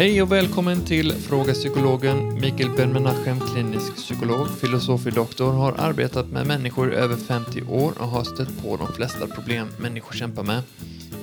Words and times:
Hej 0.00 0.22
och 0.22 0.32
välkommen 0.32 0.84
till 0.84 1.12
Fråga 1.12 1.52
Psykologen. 1.52 2.34
Mikael 2.34 2.70
Ben-Menachem, 2.76 3.40
klinisk 3.40 3.96
psykolog, 3.96 4.48
filosofie-doktor, 4.48 5.52
har 5.52 5.72
arbetat 5.78 6.26
med 6.26 6.46
människor 6.46 6.92
i 6.92 6.96
över 6.96 7.16
50 7.16 7.62
år 7.62 7.92
och 7.98 8.08
har 8.08 8.24
stött 8.24 8.62
på 8.62 8.76
de 8.76 8.92
flesta 8.92 9.26
problem 9.26 9.68
människor 9.78 10.12
kämpar 10.12 10.42
med. 10.42 10.62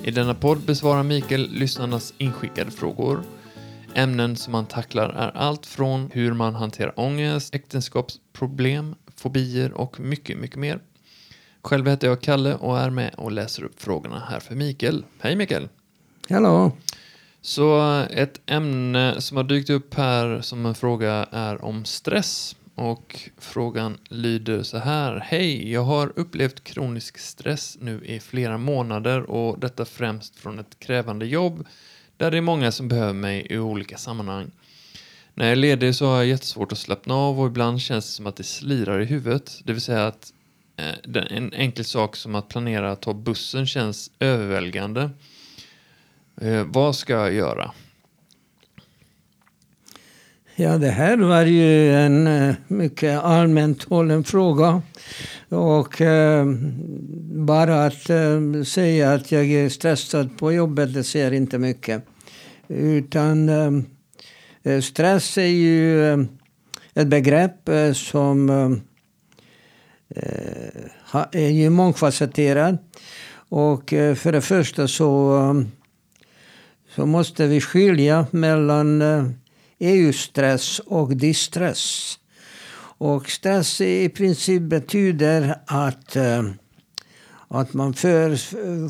I 0.04 0.11
denna 0.11 0.34
podd 0.34 0.60
besvarar 0.60 1.04
Mikael 1.04 1.50
lyssnarnas 1.52 2.14
inskickade 2.18 2.71
frågor. 2.71 3.24
Ämnen 3.93 4.36
som 4.36 4.54
han 4.54 4.66
tacklar 4.66 5.09
är 5.09 5.38
allt 5.38 5.66
från 5.66 6.09
hur 6.14 6.34
man 6.34 6.55
hanterar 6.55 7.00
ångest, 7.00 7.55
äktenskapsproblem, 7.55 8.96
fobier 9.16 9.71
och 9.73 10.00
mycket, 10.00 10.38
mycket 10.38 10.59
mer. 10.59 10.80
Själv 11.64 11.87
heter 11.87 12.07
jag 12.07 12.21
Kalle 12.21 12.56
och 12.56 12.79
är 12.79 12.89
med 12.89 13.14
och 13.18 13.32
läser 13.32 13.64
upp 13.64 13.82
frågorna 13.82 14.23
här 14.29 14.39
för 14.39 14.56
Mikael. 14.56 15.06
Hej 15.20 15.36
Mikael! 15.36 15.70
Hallå! 16.29 16.71
Så 17.47 17.79
ett 18.10 18.42
ämne 18.46 19.21
som 19.21 19.37
har 19.37 19.43
dykt 19.43 19.69
upp 19.69 19.93
här 19.93 20.42
som 20.42 20.65
en 20.65 20.75
fråga 20.75 21.28
är 21.32 21.65
om 21.65 21.86
stress. 21.86 22.56
Och 22.75 23.20
frågan 23.37 23.97
lyder 24.10 24.64
så 24.64 24.78
här. 24.78 25.20
Hej, 25.25 25.71
jag 25.71 25.83
har 25.83 26.14
upplevt 26.15 26.64
kronisk 26.64 27.18
stress 27.18 27.78
nu 27.82 28.06
i 28.06 28.20
flera 28.20 28.57
månader 28.57 29.21
och 29.29 29.60
detta 29.60 29.86
främst 29.86 30.36
från 30.36 30.60
ett 30.60 30.79
krävande 30.79 31.25
jobb 31.25 31.65
där 32.17 32.31
det 32.31 32.38
är 32.38 32.42
många 32.42 32.72
som 32.72 32.88
behöver 32.88 33.14
mig 33.14 33.48
i 33.50 33.58
olika 33.58 33.98
sammanhang. 33.98 34.52
När 35.34 35.45
jag 35.45 35.52
är 35.52 35.56
ledig 35.56 35.95
så 35.95 36.06
har 36.06 36.16
jag 36.16 36.25
jättesvårt 36.25 36.72
att 36.72 36.78
slappna 36.78 37.16
av 37.16 37.39
och 37.39 37.48
ibland 37.48 37.81
känns 37.81 38.06
det 38.06 38.11
som 38.11 38.28
att 38.28 38.36
det 38.36 38.44
slirar 38.44 39.00
i 39.00 39.06
huvudet. 39.06 39.61
Det 39.64 39.73
vill 39.73 39.81
säga 39.81 40.08
att 40.08 40.34
eh, 40.78 41.23
en 41.30 41.53
enkel 41.53 41.86
sak 41.86 42.16
som 42.16 42.36
att 42.36 42.50
planera 42.50 42.92
att 42.92 43.02
ta 43.02 43.14
bussen 43.14 43.68
känns 43.68 44.12
överväldigande. 44.20 45.09
Eh, 46.42 46.64
vad 46.68 46.96
ska 46.96 47.14
jag 47.14 47.34
göra? 47.34 47.72
Ja, 50.56 50.78
det 50.78 50.90
här 50.90 51.18
var 51.18 51.46
ju 51.46 51.94
en 51.94 52.28
eh, 52.28 52.56
mycket 52.68 53.20
allmänt 53.20 53.84
hållen 53.84 54.24
fråga. 54.24 54.82
Och 55.50 56.02
eh, 56.02 56.46
bara 57.32 57.86
att 57.86 58.10
eh, 58.10 58.64
säga 58.66 59.14
att 59.14 59.32
jag 59.32 59.46
är 59.46 59.70
stressad 59.70 60.38
på 60.38 60.54
jobbet, 60.54 60.94
det 60.94 61.04
säger 61.04 61.32
inte 61.32 61.58
mycket. 61.58 62.04
Utan 62.68 63.50
eh, 63.50 63.72
eh, 64.64 64.82
stress 64.82 65.38
är 65.38 65.46
ju 65.46 66.06
eh, 66.06 66.20
ett 66.94 67.08
begrepp 67.08 67.70
eh, 67.70 67.94
som 67.94 68.50
eh, 68.50 68.72
är 71.32 71.50
ju 71.50 71.70
mångfacetterat. 71.70 72.82
Och 73.50 73.90
för 73.90 74.32
det 74.32 74.42
första 74.42 74.88
så, 74.88 75.66
så 76.98 77.06
måste 77.06 77.48
vi 77.48 77.62
skilja 77.62 78.26
mellan 78.31 79.02
EU-stress 79.80 80.80
och 80.80 81.17
distress. 81.17 82.20
Och 82.98 83.30
stress 83.30 83.81
i 83.81 84.09
princip 84.09 84.62
betyder 84.62 85.56
att, 85.66 86.16
eh, 86.16 86.44
att 87.48 87.73
man 87.73 87.94
för, 87.94 88.36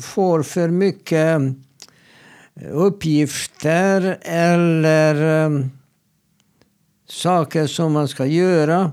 får 0.00 0.42
för 0.42 0.68
mycket 0.68 1.40
uppgifter 2.70 4.18
eller 4.22 5.46
eh, 5.46 5.66
saker 7.08 7.66
som 7.66 7.92
man 7.92 8.08
ska 8.08 8.26
göra 8.26 8.92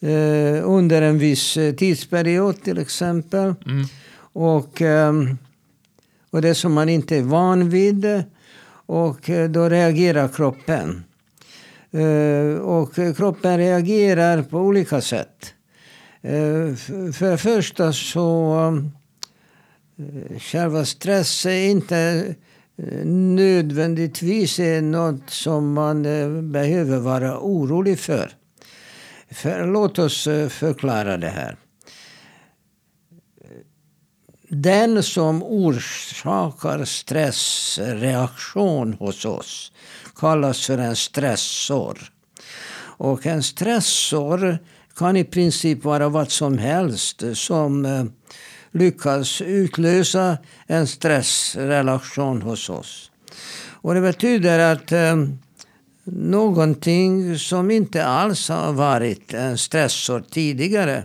eh, 0.00 0.68
under 0.70 1.02
en 1.02 1.18
viss 1.18 1.54
tidsperiod 1.54 2.62
till 2.62 2.78
exempel. 2.78 3.54
Mm. 3.66 3.86
Och, 4.16 4.82
och 6.34 6.42
det 6.42 6.54
som 6.54 6.72
man 6.72 6.88
inte 6.88 7.16
är 7.16 7.22
van 7.22 7.68
vid. 7.68 8.24
Och 8.86 9.30
eh, 9.30 9.50
då 9.50 9.68
reagerar 9.68 10.28
kroppen. 10.28 11.04
Eh, 11.90 12.58
och 12.60 12.94
kroppen 13.16 13.58
reagerar 13.58 14.42
på 14.42 14.58
olika 14.58 15.00
sätt. 15.00 15.54
Eh, 16.22 16.74
för 17.12 17.30
det 17.30 17.38
första 17.38 17.92
så 17.92 18.82
själva 20.38 20.84
stress 20.84 21.46
är 21.46 21.68
inte 21.70 22.34
nödvändigtvis 23.04 24.60
något 24.82 25.30
som 25.30 25.72
man 25.72 26.02
behöver 26.52 26.98
vara 26.98 27.38
orolig 27.38 27.98
för. 27.98 28.32
för. 29.30 29.66
Låt 29.66 29.98
oss 29.98 30.24
förklara 30.48 31.16
det 31.16 31.28
här. 31.28 31.56
Den 34.54 35.02
som 35.02 35.42
orsakar 35.42 36.84
stressreaktion 36.84 38.92
hos 38.92 39.24
oss 39.24 39.72
kallas 40.16 40.66
för 40.66 40.78
en 40.78 40.96
stressor. 40.96 41.98
Och 42.96 43.26
en 43.26 43.42
stressor 43.42 44.58
kan 44.96 45.16
i 45.16 45.24
princip 45.24 45.84
vara 45.84 46.08
vad 46.08 46.30
som 46.30 46.58
helst 46.58 47.22
som 47.34 47.84
eh, 47.84 48.04
lyckas 48.72 49.40
utlösa 49.40 50.38
en 50.66 50.86
stressrelation 50.86 52.42
hos 52.42 52.70
oss. 52.70 53.10
Och 53.66 53.94
det 53.94 54.00
betyder 54.00 54.72
att 54.72 54.92
eh, 54.92 55.16
någonting 56.04 57.38
som 57.38 57.70
inte 57.70 58.04
alls 58.04 58.48
har 58.48 58.72
varit 58.72 59.34
en 59.34 59.58
stressor 59.58 60.24
tidigare. 60.30 61.04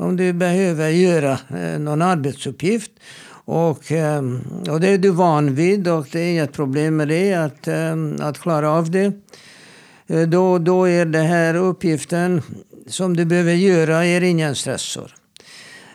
Om 0.00 0.16
du 0.16 0.32
behöver 0.32 0.88
göra 0.88 1.38
eh, 1.48 1.78
någon 1.78 2.02
arbetsuppgift 2.02 2.90
och, 3.44 3.92
ehm, 3.92 4.40
och 4.70 4.80
det 4.80 4.88
är 4.88 4.98
du 4.98 5.10
van 5.10 5.54
vid 5.54 5.88
och 5.88 6.06
det 6.12 6.20
är 6.20 6.30
inget 6.30 6.52
problem 6.52 6.96
med 6.96 7.08
det, 7.08 7.34
att, 7.34 7.68
ehm, 7.68 8.16
att 8.20 8.38
klara 8.38 8.70
av 8.70 8.90
det. 8.90 9.12
Eh, 10.06 10.22
då, 10.22 10.58
då 10.58 10.88
är 10.88 11.04
den 11.04 11.26
här 11.26 11.54
uppgiften 11.54 12.42
som 12.86 13.16
du 13.16 13.24
behöver 13.24 13.52
göra 13.52 14.04
är 14.04 14.20
ingen 14.20 14.54
stressor. 14.54 15.14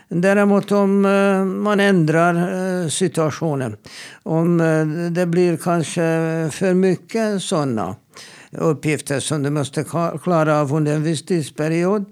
Däremot 0.07 0.71
om 0.71 1.05
eh, 1.05 1.45
man 1.45 1.79
ändrar 1.79 2.89
situationen, 2.89 3.77
om 4.23 4.57
det 5.15 5.25
blir 5.25 5.57
kanske 5.57 6.01
för 6.51 6.73
mycket 6.73 7.41
sådana 7.41 7.95
uppgifter 8.51 9.19
som 9.19 9.43
du 9.43 9.49
måste 9.49 9.83
klara 10.23 10.59
av 10.61 10.73
under 10.73 10.95
en 10.95 11.03
viss 11.03 11.25
tidsperiod. 11.25 12.05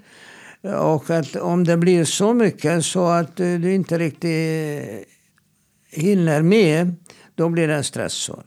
Och 0.64 1.10
att 1.10 1.36
om 1.36 1.64
det 1.64 1.78
blir 1.78 2.06
så 2.06 2.34
mycket 2.34 2.86
så 2.86 3.08
att 3.08 3.40
eh, 3.40 3.54
du 3.54 3.74
inte 3.74 3.98
riktigt 3.98 4.24
eh, 4.24 6.02
hinner 6.02 6.42
med, 6.42 6.96
då 7.36 7.50
blir 7.50 7.68
det 7.68 7.76
en 7.76 7.84
stressor. 7.84 8.44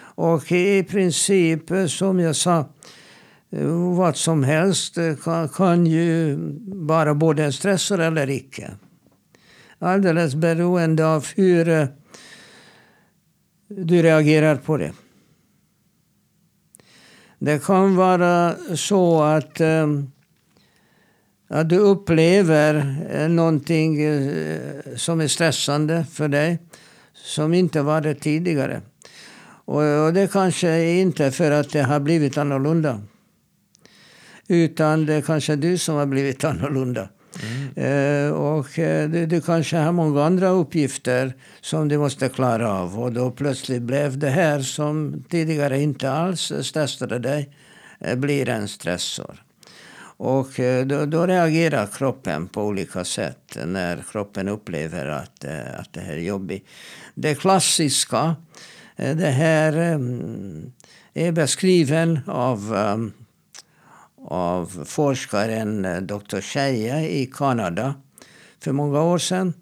Och 0.00 0.52
i 0.52 0.82
princip, 0.82 1.70
eh, 1.70 1.86
som 1.86 2.20
jag 2.20 2.36
sa, 2.36 2.64
vad 3.96 4.16
som 4.16 4.44
helst 4.44 4.98
kan, 5.24 5.48
kan 5.48 5.86
ju 5.86 6.38
vara 6.66 7.14
både 7.14 7.44
en 7.44 7.52
stressor 7.52 8.00
eller 8.00 8.30
icke. 8.30 8.70
Alldeles 9.78 10.34
beroende 10.34 11.06
av 11.06 11.26
hur 11.36 11.88
du 13.68 14.02
reagerar 14.02 14.56
på 14.56 14.76
det. 14.76 14.92
Det 17.38 17.64
kan 17.64 17.96
vara 17.96 18.54
så 18.74 19.22
att 19.22 19.60
eh, 19.60 19.86
att 21.50 21.68
du 21.68 21.76
upplever 21.78 22.96
eh, 23.10 23.28
någonting 23.28 24.02
eh, 24.02 24.60
som 24.96 25.20
är 25.20 25.28
stressande 25.28 26.04
för 26.12 26.28
dig 26.28 26.58
som 27.14 27.54
inte 27.54 27.82
var 27.82 28.00
det 28.00 28.14
tidigare. 28.14 28.80
Och 29.64 30.12
det 30.12 30.32
kanske 30.32 30.90
inte 30.90 31.30
för 31.30 31.50
att 31.50 31.70
det 31.70 31.82
har 31.82 32.00
blivit 32.00 32.38
annorlunda. 32.38 33.00
Utan 34.48 35.06
det 35.06 35.14
är 35.14 35.20
kanske 35.20 35.56
du 35.56 35.78
som 35.78 35.94
har 35.94 36.06
blivit 36.06 36.44
annorlunda. 36.50 37.08
Mm. 37.42 38.26
Eh, 38.26 38.32
och 38.32 38.66
du, 38.76 39.26
du, 39.26 39.40
kanske 39.40 39.76
har 39.76 39.92
många 39.92 40.24
andra 40.24 40.48
uppgifter 40.48 41.34
som 41.60 41.88
du 41.88 41.98
måste 41.98 42.28
klara 42.28 42.72
av. 42.72 43.00
Och 43.00 43.12
då 43.12 43.30
plötsligt 43.30 43.82
blev 43.82 44.18
det 44.18 44.30
här 44.30 44.60
som 44.60 45.24
tidigare 45.28 45.80
inte 45.80 46.10
alls 46.10 46.52
stressade 46.62 47.18
dig, 47.18 47.50
blir 48.16 48.48
en 48.48 48.68
stressor. 48.68 49.49
Och 50.22 50.60
eh, 50.60 50.86
då, 50.86 51.06
då, 51.06 51.26
reagerar 51.26 51.86
kroppen 51.86 52.48
på 52.48 52.62
olika 52.62 53.04
sätt 53.04 53.58
när 53.66 54.04
kroppen 54.12 54.48
upplever 54.48 55.06
att, 55.06 55.44
eh, 55.44 55.80
att 55.80 55.92
det 55.92 56.00
här 56.00 56.12
är 56.12 56.20
jobbigt. 56.20 56.66
Det 57.14 57.34
klassiska, 57.34 58.36
eh, 58.96 59.16
det 59.16 59.30
här 59.30 59.72
är 61.14 61.32
beskriven 61.32 62.20
av, 62.26 62.74
av 64.24 64.84
forskaren 64.86 66.06
Dr. 66.06 66.40
Shea 66.40 67.00
i 67.00 67.30
Kanada 67.34 67.94
för 68.60 68.72
många 68.72 69.02
år 69.02 69.18
sedan. 69.18 69.52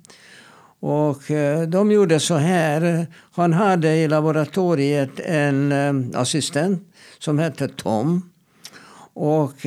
Och 0.81 1.23
de 1.69 1.93
gjorde 1.93 2.21
så 2.21 2.35
här. 2.35 3.07
Han 3.33 3.53
hade 3.53 3.97
i 3.97 4.09
laboratoriet 4.09 5.21
en 5.21 5.73
assistent 6.15 6.95
som 7.19 7.39
hette 7.39 7.69
Tom. 7.69 8.31
Och 9.15 9.67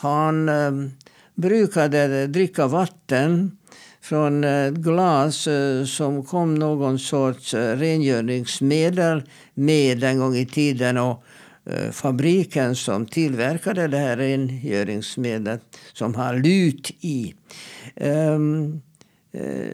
han 0.00 0.48
ehm, 0.48 0.90
brukade 1.34 2.26
dricka 2.26 2.66
vatten 2.66 3.56
från 4.02 4.44
ett 4.44 4.74
glas 4.74 5.46
eh, 5.46 5.84
som 5.84 6.24
kom 6.24 6.54
någon 6.54 6.98
sorts 6.98 7.54
eh, 7.54 7.76
rengöringsmedel 7.76 9.22
med 9.54 10.04
en 10.04 10.18
gång 10.18 10.36
i 10.36 10.46
tiden. 10.46 10.98
Och 10.98 11.24
eh, 11.66 11.90
fabriken 11.90 12.76
som 12.76 13.06
tillverkade 13.06 13.88
det 13.88 13.98
här 13.98 14.16
rengöringsmedlet 14.16 15.62
som 15.92 16.14
har 16.14 16.34
lut 16.34 16.90
i. 17.00 17.34
Um, 17.96 18.82
uh, 19.34 19.66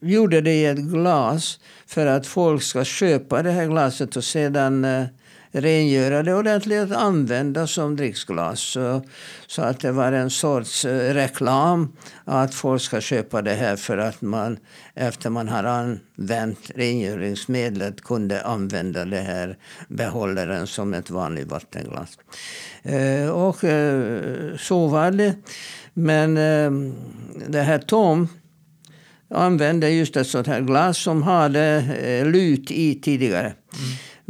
gjorde 0.00 0.40
det 0.40 0.54
i 0.54 0.66
ett 0.66 0.78
glas 0.78 1.60
för 1.86 2.06
att 2.06 2.26
folk 2.26 2.62
ska 2.62 2.84
köpa 2.84 3.42
det 3.42 3.50
här 3.50 3.66
glaset 3.66 4.16
och 4.16 4.24
sedan 4.24 4.84
uh, 4.84 5.06
rengöra 5.52 6.22
det 6.22 6.34
ordentligt 6.34 6.90
och 6.90 7.02
använda 7.02 7.66
som 7.66 7.96
dricksglas. 7.96 8.60
Så, 8.60 9.02
så 9.46 9.62
att 9.62 9.80
det 9.80 9.92
var 9.92 10.12
en 10.12 10.30
sorts 10.30 10.84
eh, 10.84 11.14
reklam 11.14 11.92
att 12.24 12.54
folk 12.54 12.82
ska 12.82 13.00
köpa 13.00 13.42
det 13.42 13.54
här 13.54 13.76
för 13.76 13.98
att 13.98 14.22
man 14.22 14.58
efter 14.94 15.30
man 15.30 15.48
har 15.48 15.64
använt 15.64 16.70
rengöringsmedlet 16.74 18.00
kunde 18.00 18.42
använda 18.42 19.04
det 19.04 19.20
här 19.20 19.58
behållaren 19.88 20.66
som 20.66 20.94
ett 20.94 21.10
vanligt 21.10 21.48
vattenglas. 21.48 22.18
Eh, 22.82 23.28
och 23.28 23.64
eh, 23.64 24.56
så 24.56 24.86
var 24.86 25.10
det. 25.10 25.34
Men 25.94 26.36
eh, 26.36 26.92
det 27.48 27.62
här 27.62 27.78
Tom 27.78 28.28
använde 29.30 29.90
just 29.90 30.16
ett 30.16 30.26
sånt 30.26 30.46
här 30.46 30.60
glas 30.60 30.98
som 30.98 31.22
hade 31.22 31.60
eh, 32.02 32.26
lut 32.26 32.70
i 32.70 33.00
tidigare. 33.00 33.46
Mm. 33.46 33.54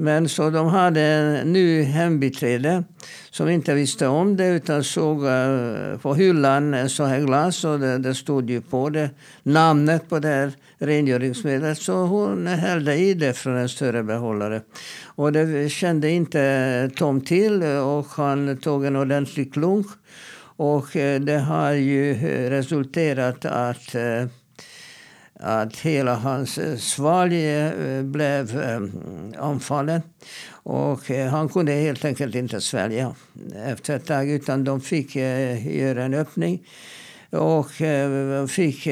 Men 0.01 0.29
så 0.29 0.51
de 0.51 0.67
hade 0.67 1.01
en 1.01 1.53
ny 1.53 1.83
hembiträde 1.83 2.85
som 3.31 3.49
inte 3.49 3.75
visste 3.75 4.07
om 4.07 4.37
det 4.37 4.49
utan 4.49 4.85
såg 4.85 5.27
eh, 5.27 5.99
på 6.03 6.15
hyllan 6.15 6.75
en 6.75 6.89
sån 6.89 7.09
här 7.09 7.21
glas 7.21 7.65
och 7.65 7.81
det, 7.81 7.99
det 7.99 8.15
stod 8.15 8.51
ju 8.51 8.61
på 8.61 8.91
det 8.91 9.11
namnet 9.43 10.09
på 10.09 10.19
det 10.19 10.29
här 10.29 10.53
rengöringsmedlet. 10.79 11.79
Så 11.79 11.93
hon 11.93 12.47
hällde 12.47 12.95
i 12.95 13.15
det 13.15 13.33
från 13.33 13.57
en 13.57 13.69
större 13.69 14.03
behållare. 14.03 14.61
Och 15.05 15.33
det 15.33 15.73
kände 15.73 16.11
inte 16.11 16.91
Tom 16.97 17.21
till 17.21 17.63
och 17.63 18.07
han 18.07 18.57
tog 18.57 18.85
en 18.85 18.97
ordentlig 18.97 19.53
klunk 19.53 19.87
och 20.57 20.97
eh, 20.97 21.21
det 21.21 21.39
har 21.39 21.73
ju 21.73 22.11
eh, 22.11 22.51
resulterat 22.51 23.45
att 23.45 23.95
att 25.41 25.77
hela 25.77 26.15
hans 26.15 26.59
svalg 26.79 27.45
blev 28.03 28.63
anfallen. 29.39 30.03
Och 30.51 31.11
han 31.31 31.49
kunde 31.49 31.73
helt 31.73 32.05
enkelt 32.05 32.35
inte 32.35 32.61
svälja 32.61 33.15
efter 33.67 33.97
ett 33.97 34.07
tag 34.07 34.31
utan 34.31 34.65
de 34.65 34.81
fick 34.81 35.17
göra 35.17 36.05
en 36.05 36.15
öppning 36.15 36.63
och 37.31 37.71
fick 38.51 38.89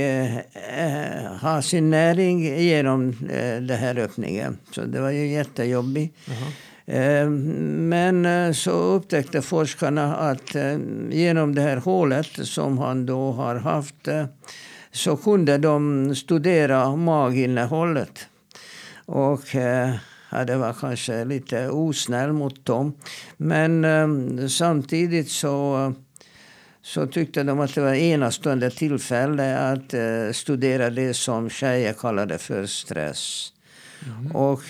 ha 1.40 1.62
sin 1.62 1.90
näring 1.90 2.60
genom 2.62 3.16
den 3.60 3.78
här 3.78 3.98
öppningen. 3.98 4.58
Så 4.70 4.80
det 4.84 5.00
var 5.00 5.10
ju 5.10 5.26
jättejobbigt. 5.26 6.28
Uh 6.28 6.34
-huh. 6.34 6.52
Eh, 6.86 7.28
men 7.30 8.26
eh, 8.26 8.52
så 8.52 8.70
upptäckte 8.70 9.42
forskarna 9.42 10.16
att 10.16 10.54
eh, 10.54 10.78
genom 11.10 11.54
det 11.54 11.62
här 11.62 11.76
hålet 11.76 12.26
som 12.26 12.78
han 12.78 13.06
då 13.06 13.32
har 13.32 13.54
haft 13.54 14.08
så 14.96 15.16
kunde 15.16 15.58
de 15.58 16.14
studera 16.14 16.96
maginnehållet. 16.96 18.26
Och 19.06 19.54
ja, 20.30 20.44
det 20.44 20.56
var 20.56 20.72
kanske 20.72 21.24
lite 21.24 21.68
osnäll 21.68 22.32
mot 22.32 22.64
dem. 22.64 22.94
Men 23.36 24.48
samtidigt 24.48 25.30
så 25.30 25.92
så 26.82 27.06
tyckte 27.06 27.42
de 27.42 27.60
att 27.60 27.74
det 27.74 27.80
var 27.80 27.94
enastående 27.94 28.70
tillfälle 28.70 29.58
att 29.58 29.94
studera 30.36 30.90
det 30.90 31.14
som 31.14 31.50
tjejer 31.50 31.92
kallade 31.92 32.38
för 32.38 32.66
stress. 32.66 33.52
Mm. 34.06 34.36
Och 34.36 34.62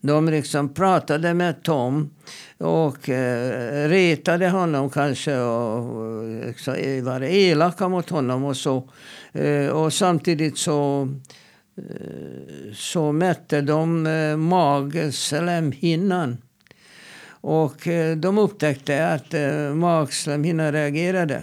de 0.00 0.28
liksom 0.28 0.74
pratade 0.74 1.34
med 1.34 1.62
Tom 1.62 2.10
och 2.58 3.08
eh, 3.08 3.88
retade 3.88 4.48
honom 4.48 4.90
kanske 4.90 5.38
och 5.38 6.24
eh, 6.24 6.46
liksom, 6.46 6.74
eh, 6.74 7.04
var 7.04 7.22
elaka 7.22 7.88
mot 7.88 8.10
honom 8.10 8.44
och 8.44 8.56
så. 8.56 8.88
Eh, 9.32 9.66
och 9.66 9.92
samtidigt 9.92 10.58
så, 10.58 11.08
eh, 11.76 12.72
så 12.74 13.12
mätte 13.12 13.60
de 13.60 14.06
eh, 14.06 14.36
magslemhinnan. 14.36 16.38
Och 17.42 17.88
eh, 17.88 18.16
de 18.16 18.38
upptäckte 18.38 19.08
att 19.08 19.34
eh, 19.34 19.74
magslemhinnan 19.74 20.72
reagerade. 20.72 21.42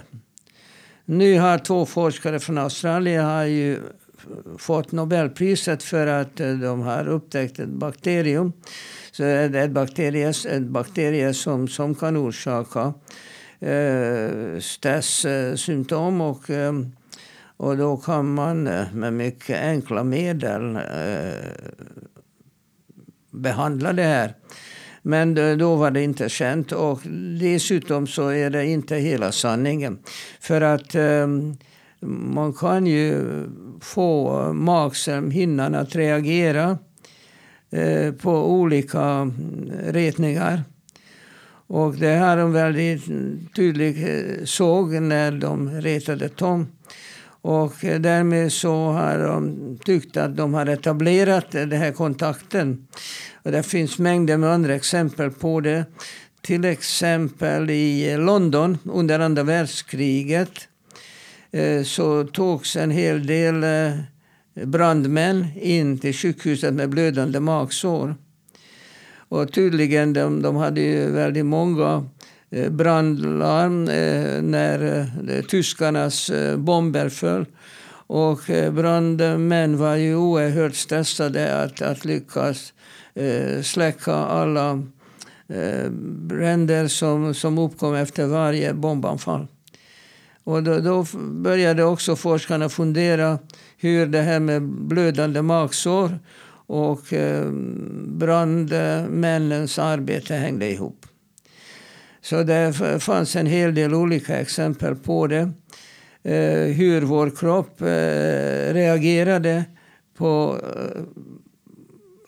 Nu 1.04 1.38
har 1.38 1.58
två 1.58 1.86
forskare 1.86 2.40
från 2.40 2.58
Australien 2.58 3.24
har 3.24 3.44
ju 3.44 3.80
fått 4.58 4.92
Nobelpriset 4.92 5.82
för 5.82 6.06
att 6.06 6.40
eh, 6.40 6.52
de 6.52 6.80
har 6.80 7.08
upptäckt 7.08 7.58
ett 7.58 7.68
bakterium. 7.68 8.52
Så 9.12 9.22
det 9.22 9.28
är 9.28 9.54
ett 9.54 9.70
bakterie, 9.70 10.32
en 10.48 10.72
bakterie 10.72 11.34
som, 11.34 11.68
som 11.68 11.94
kan 11.94 12.16
orsaka 12.16 12.94
eh, 13.60 14.58
stresssymptom. 14.60 16.20
Eh, 16.20 16.26
och, 16.26 16.50
eh, 16.50 16.72
och 17.56 17.76
då 17.76 17.96
kan 17.96 18.34
man 18.34 18.66
eh, 18.66 18.92
med 18.92 19.12
mycket 19.12 19.62
enkla 19.62 20.04
medel 20.04 20.76
eh, 20.76 20.82
behandla 23.30 23.92
det 23.92 24.02
här. 24.02 24.34
Men 25.02 25.58
då 25.58 25.76
var 25.76 25.90
det 25.90 26.02
inte 26.02 26.28
känt. 26.28 26.72
Och 26.72 27.00
dessutom 27.40 28.06
så 28.06 28.28
är 28.28 28.50
det 28.50 28.66
inte 28.66 28.96
hela 28.96 29.32
sanningen. 29.32 29.98
För 30.40 30.60
att 30.60 30.94
eh, 30.94 31.26
man 32.00 32.52
kan 32.52 32.86
ju 32.86 33.24
få 33.80 34.52
magsämhinnan 34.52 35.74
att 35.74 35.96
reagera 35.96 36.78
eh, 37.70 38.12
på 38.12 38.52
olika 38.52 39.02
mm, 39.02 39.70
retningar. 39.82 40.62
Och 41.66 41.94
det 41.94 42.10
här 42.10 42.36
de 42.36 42.52
väldigt 42.52 43.04
tydligt 43.56 43.96
eh, 43.96 44.44
såg 44.44 44.92
när 44.92 45.32
de 45.32 45.70
retade 45.70 46.28
Tom. 46.28 46.66
Och 47.42 47.84
eh, 47.84 48.00
därmed 48.00 48.52
så 48.52 48.90
har 48.90 49.18
de 49.18 49.78
tyckt 49.84 50.16
att 50.16 50.36
de 50.36 50.54
har 50.54 50.66
etablerat 50.66 51.50
den 51.50 51.72
här 51.72 51.92
kontakten. 51.92 52.86
Och 53.42 53.52
det 53.52 53.62
finns 53.62 53.98
mängder 53.98 54.36
med 54.36 54.50
andra 54.50 54.74
exempel 54.74 55.30
på 55.30 55.60
det. 55.60 55.84
Till 56.40 56.64
exempel 56.64 57.70
i 57.70 58.16
London 58.16 58.78
under 58.84 59.20
andra 59.20 59.42
världskriget 59.42 60.68
Eh, 61.52 61.82
så 61.82 62.24
togs 62.24 62.76
en 62.76 62.90
hel 62.90 63.26
del 63.26 63.64
eh, 63.64 64.66
brandmän 64.66 65.46
in 65.54 65.98
till 65.98 66.14
sjukhuset 66.14 66.74
med 66.74 66.88
blödande 66.88 67.40
magsår. 67.40 68.14
Och 69.28 69.52
tydligen, 69.52 70.12
de, 70.12 70.42
de 70.42 70.56
hade 70.56 70.80
ju 70.80 71.10
väldigt 71.10 71.46
många 71.46 72.08
eh, 72.50 72.70
brandlarm 72.70 73.84
när 74.50 75.42
tyskarnas 75.42 76.30
bomber 76.56 77.08
föll. 77.08 77.46
Och 78.10 78.40
brandmän 78.72 79.78
var 79.78 79.96
ju 79.96 80.16
oerhört 80.16 80.74
stressade 80.74 81.62
att, 81.62 81.82
att 81.82 82.04
lyckas 82.04 82.72
släcka 83.62 84.14
alla 84.14 84.82
bränder 86.00 86.88
som, 86.88 87.34
som 87.34 87.58
uppkom 87.58 87.94
efter 87.94 88.26
varje 88.26 88.74
bombanfall. 88.74 89.46
Och 90.48 90.62
då, 90.62 90.80
då 90.80 91.06
började 91.18 91.84
också 91.84 92.16
forskarna 92.16 92.68
fundera 92.68 93.38
hur 93.76 94.06
det 94.06 94.20
här 94.20 94.40
med 94.40 94.62
blödande 94.62 95.42
magsår 95.42 96.18
och 96.66 97.12
eh, 97.12 97.50
brandmännens 98.06 99.78
arbete 99.78 100.34
hängde 100.34 100.70
ihop. 100.70 101.06
Så 102.20 102.42
det 102.42 102.72
fanns 103.00 103.36
en 103.36 103.46
hel 103.46 103.74
del 103.74 103.94
olika 103.94 104.36
exempel 104.36 104.96
på 104.96 105.26
det. 105.26 105.50
Eh, 106.22 106.72
hur 106.74 107.00
vår 107.00 107.30
kropp 107.30 107.80
eh, 107.80 108.74
reagerade 108.74 109.64
på 110.16 110.60
eh, 110.62 111.02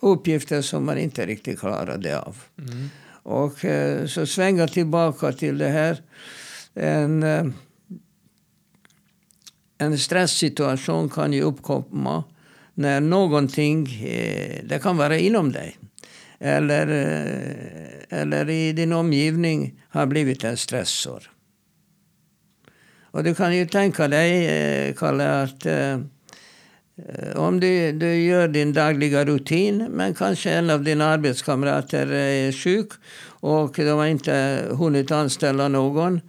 uppgifter 0.00 0.62
som 0.62 0.87
man 0.87 0.99
inte 0.99 1.27
riktigt 1.27 1.61
klarade 1.61 2.21
av. 2.21 2.37
Mm. 2.59 2.89
Och 3.23 3.65
eh, 3.65 4.07
så 4.07 4.27
svänga 4.27 4.69
tillbaka 4.69 5.33
till 5.33 5.59
det 5.59 5.69
här. 5.69 6.03
En, 6.75 7.23
eh, 7.23 7.45
en 9.81 9.99
stresssituation 9.99 11.09
kan 11.09 11.33
ju 11.33 11.43
uppkomma 11.43 12.25
när 12.75 13.01
någonting, 13.01 14.05
eh, 14.05 14.61
det 14.65 14.79
kan 14.83 14.97
vara 14.97 15.19
inom 15.19 15.53
dig 15.53 15.77
eller, 16.39 16.87
eh, 16.89 18.21
eller 18.21 18.51
i 18.51 18.73
din 18.73 18.93
omgivning 18.93 19.75
har 19.89 20.07
blivit 20.07 20.45
en 20.45 20.57
stressor. 20.57 21.31
Och 23.03 23.25
du 23.25 23.35
kan 23.35 23.57
ju 23.57 23.67
tänka 23.67 24.09
dig, 24.09 24.47
eh, 24.47 24.95
Kalle, 24.95 25.43
att 25.43 25.67
om 27.35 27.61
du, 27.61 27.93
du 27.93 28.15
gör 28.15 28.49
din 28.49 28.73
dagliga 28.73 29.25
rutin 29.25 29.87
men 29.91 30.15
kanske 30.15 30.51
en 30.51 30.71
av 30.71 30.85
dina 30.85 31.07
arbetskamrater 31.07 32.07
är 32.13 32.53
sjuk 32.53 32.93
och 33.41 33.73
de 33.77 33.91
har 33.91 34.07
inte 34.07 34.65
hunnit 34.71 35.11
anställa 35.11 35.69
någon 35.69 36.21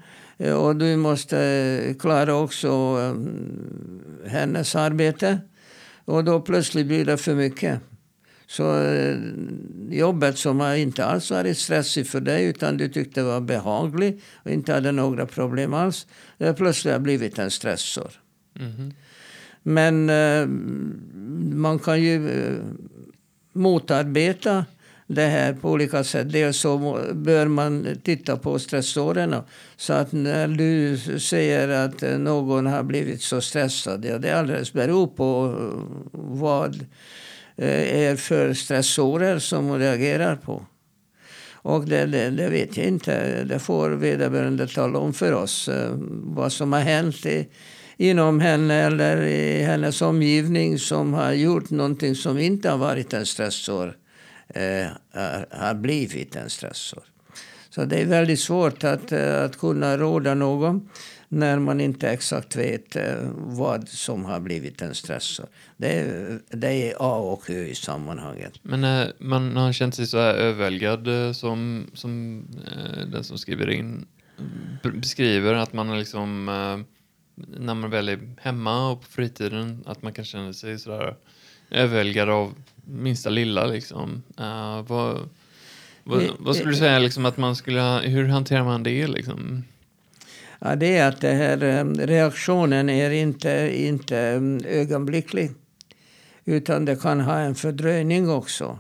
och 0.42 0.76
du 0.76 0.96
måste 0.96 1.96
klara 2.00 2.36
också 2.36 2.98
hennes 4.26 4.76
arbete. 4.76 5.40
Och 6.06 6.24
då 6.24 6.42
plötsligt 6.42 6.88
blir 6.88 7.06
det 7.06 7.18
för 7.18 7.36
mycket. 7.36 7.80
Så 8.48 8.84
eh, 8.84 9.18
jobbet 9.90 10.38
som 10.38 10.62
inte 10.62 11.06
alls 11.06 11.32
varit 11.32 11.58
stressigt 11.58 12.10
för 12.10 12.22
dig 12.22 12.46
utan 12.46 12.78
du 12.78 12.90
tyckte 12.90 13.24
var 13.24 13.42
behagligt 13.42 14.24
och 14.34 14.52
inte 14.52 14.74
hade 14.74 14.92
några 14.92 15.26
problem 15.26 15.74
alls. 15.74 16.08
Det 16.38 16.54
plötsligt 16.54 16.94
har 16.94 17.00
blivit 17.00 17.40
en 17.40 17.52
stressor. 17.52 18.12
Mm. 18.60 18.94
Men 19.64 20.10
eh, 20.10 20.48
man 21.56 21.80
kan 21.80 22.02
ju 22.02 22.30
eh, 22.30 22.58
motarbeta 23.54 24.66
det 25.14 25.26
här 25.26 25.54
på 25.54 25.72
olika 25.72 26.04
sätt. 26.04 26.32
Dels 26.32 26.58
så 26.58 27.00
bör 27.14 27.48
man 27.48 27.88
titta 28.04 28.38
på 28.38 28.60
stressorerna. 28.60 29.44
Så 29.78 29.94
att 29.94 30.12
när 30.12 30.48
du 30.48 30.98
säger 31.20 31.68
att 31.68 32.02
någon 32.02 32.66
har 32.66 32.84
blivit 32.84 33.22
så 33.22 33.42
stressad, 33.42 34.06
ja 34.06 34.18
det 34.18 34.32
alldeles 34.32 34.74
beror 34.74 35.08
på 35.08 35.56
vad 36.12 36.76
eh, 37.56 38.02
är 38.02 38.16
för 38.16 38.54
stressorer 38.54 39.40
som 39.40 39.80
reagerar 39.80 40.36
på. 40.36 40.66
Och 41.64 41.86
det, 41.86 42.06
det, 42.06 42.30
det, 42.30 42.50
vet 42.50 42.78
jag 42.78 42.88
inte. 42.88 43.44
Det 43.44 43.60
får 43.60 43.90
vederbörande 43.90 44.68
tala 44.68 45.00
om 45.00 45.14
för 45.14 45.34
oss. 45.34 45.68
Eh, 45.68 45.92
vad 46.24 46.52
som 46.52 46.74
har 46.74 46.80
hänt 46.80 47.26
i, 47.26 47.48
inom 47.98 48.40
henne 48.40 48.76
eller 48.76 49.22
i 49.22 49.64
hennes 49.64 50.02
omgivning 50.02 50.80
som 50.80 51.14
har 51.14 51.34
gjort 51.34 51.70
någonting 51.70 52.16
som 52.16 52.38
inte 52.38 52.70
har 52.70 52.78
varit 52.78 53.14
en 53.14 53.26
stressor. 53.26 53.98
Eh, 54.54 54.88
har 55.52 55.74
blivit 55.74 56.36
en 56.36 56.50
stressor. 56.50 57.04
Så 57.70 57.86
det 57.86 58.02
är 58.02 58.06
väldigt 58.06 58.40
svårt 58.40 58.84
att, 58.84 59.12
eh, 59.12 59.44
att 59.44 59.58
kunna 59.58 59.98
råda 59.98 60.34
någon 60.34 60.90
när 61.28 61.60
man 61.60 61.82
inte 61.82 62.10
exakt 62.10 62.56
vet 62.56 62.96
eh, 62.96 63.16
vad 63.36 63.90
som 63.90 64.26
har 64.26 64.40
blivit 64.40 64.82
en 64.82 64.96
stressor. 64.96 65.46
Det 65.78 66.00
är, 66.00 66.40
det 66.50 66.68
är 66.68 66.96
A 67.00 67.16
och 67.16 67.50
Ö 67.50 67.64
i 67.64 67.76
sammanhanget. 67.76 68.54
Men 68.62 68.84
eh, 68.84 69.08
man 69.20 69.58
har 69.58 69.74
känt 69.74 69.96
sig 69.96 70.08
så 70.08 70.18
här 70.18 70.34
överväldigad 70.34 71.36
som, 71.36 71.88
som 71.94 72.44
den 73.12 73.24
som 73.24 73.38
skriver 73.38 73.70
in 73.70 74.06
beskriver 74.84 75.54
att 75.54 75.74
man 75.74 76.00
liksom 76.00 76.46
när 77.36 77.74
man 77.74 77.90
väl 77.90 78.10
är 78.10 78.36
hemma 78.42 78.92
och 78.92 79.02
på 79.02 79.08
fritiden 79.08 79.84
att 79.86 80.02
man 80.02 80.14
kan 80.14 80.26
känna 80.26 80.54
sig 80.54 80.80
sådär 80.80 81.16
överväldigad 81.72 82.30
av 82.30 82.54
minsta 82.86 83.30
lilla 83.30 83.66
liksom. 83.66 84.24
vad, 84.88 85.30
vad, 86.04 86.24
vad, 86.40 86.56
skulle 86.56 86.72
du 86.72 86.78
säga 86.78 87.00
liksom 87.00 87.26
att 87.26 87.38
man 87.38 87.56
skulle, 87.56 88.02
hur 88.04 88.28
hanterar 88.28 88.64
man 88.64 88.84
det 88.84 89.08
liksom? 89.08 89.64
Ja, 90.60 90.76
det 90.76 90.98
är 90.98 91.08
att 91.08 91.22
det 91.22 91.34
här, 91.34 91.64
eh, 91.64 91.86
reaktionen 91.86 92.90
är 92.90 93.12
inte, 93.12 93.72
inte 93.74 94.18
mm, 94.18 94.66
ögonblicklig. 94.66 95.52
Utan 96.46 96.86
det 96.86 97.02
kan 97.02 97.20
ha 97.22 97.40
en 97.40 97.56
fördröjning 97.56 98.30
också. 98.30 98.80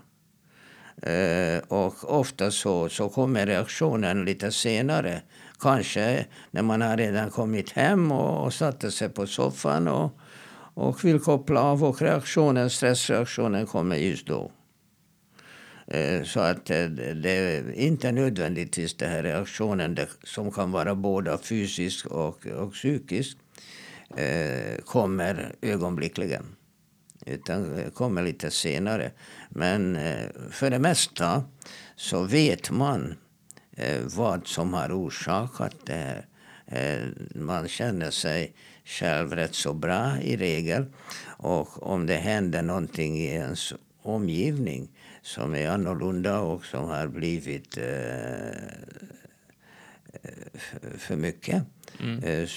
Eh, 1.02 1.58
och 1.68 2.20
ofta 2.20 2.52
så, 2.52 2.90
så 2.90 3.10
kommer 3.10 3.46
reaktionen 3.46 4.26
lite 4.26 4.52
senare. 4.52 5.22
Kanske 5.60 6.26
när 6.52 6.62
man 6.62 6.82
har 6.82 6.98
redan 6.98 7.30
kommit 7.30 7.70
hem 7.70 8.12
och, 8.12 8.46
och 8.46 8.54
satte 8.54 8.92
sig 8.92 9.10
på 9.10 9.28
soffan 9.28 9.88
och, 9.88 10.20
och 10.74 11.06
vill 11.06 11.20
koppla 11.20 11.62
av 11.62 11.84
och 11.84 12.02
reaktionen, 12.02 12.70
stressreaktionen 12.70 13.66
kommer 13.66 13.96
just 13.96 14.28
då. 14.28 14.52
Eh, 15.88 16.24
så 16.24 16.40
att 16.40 16.70
eh, 16.70 16.86
det 17.16 17.30
är 17.30 17.74
inte 17.74 18.12
nödvändigtvis 18.12 18.98
den 18.98 19.12
här 19.12 19.24
reaktionen 19.24 19.98
som 20.24 20.52
kan 20.52 20.72
vara 20.72 20.96
både 20.96 21.38
fysisk 21.38 22.06
och, 22.06 22.48
och 22.48 22.74
psykisk 22.74 23.38
eh, 24.18 24.78
kommer 24.86 25.56
ögonblickligen. 25.62 26.46
Utan 27.26 27.92
kommer 27.94 28.24
lite 28.24 28.52
senare. 28.52 29.12
Men 29.50 29.98
för 30.52 30.70
det 30.70 30.80
mesta 30.80 31.44
så 31.96 32.24
vet 32.24 32.72
man 32.72 33.16
vad 34.16 34.48
som 34.48 34.74
har 34.74 34.90
orsakat 34.92 35.76
det 35.86 35.94
här. 35.94 36.26
Man 37.36 37.68
känner 37.68 38.12
sig 38.12 38.56
själv 38.86 39.34
rätt 39.36 39.56
så 39.56 39.74
bra 39.74 40.22
i 40.22 40.38
regel. 40.38 40.86
Och 41.24 41.84
om 41.84 42.06
det 42.06 42.16
händer 42.16 42.62
någonting 42.62 43.18
i 43.18 43.26
ens 43.26 43.74
omgivning 44.02 44.90
som 45.22 45.56
är 45.56 45.70
annorlunda 45.70 46.40
och 46.40 46.66
som 46.66 46.90
har 46.90 47.08
blivit 47.08 47.78
eh, 47.78 47.84
för 50.98 51.16
mycket. 51.16 51.64
Mm. 52.00 52.24
Eh, 52.24 52.48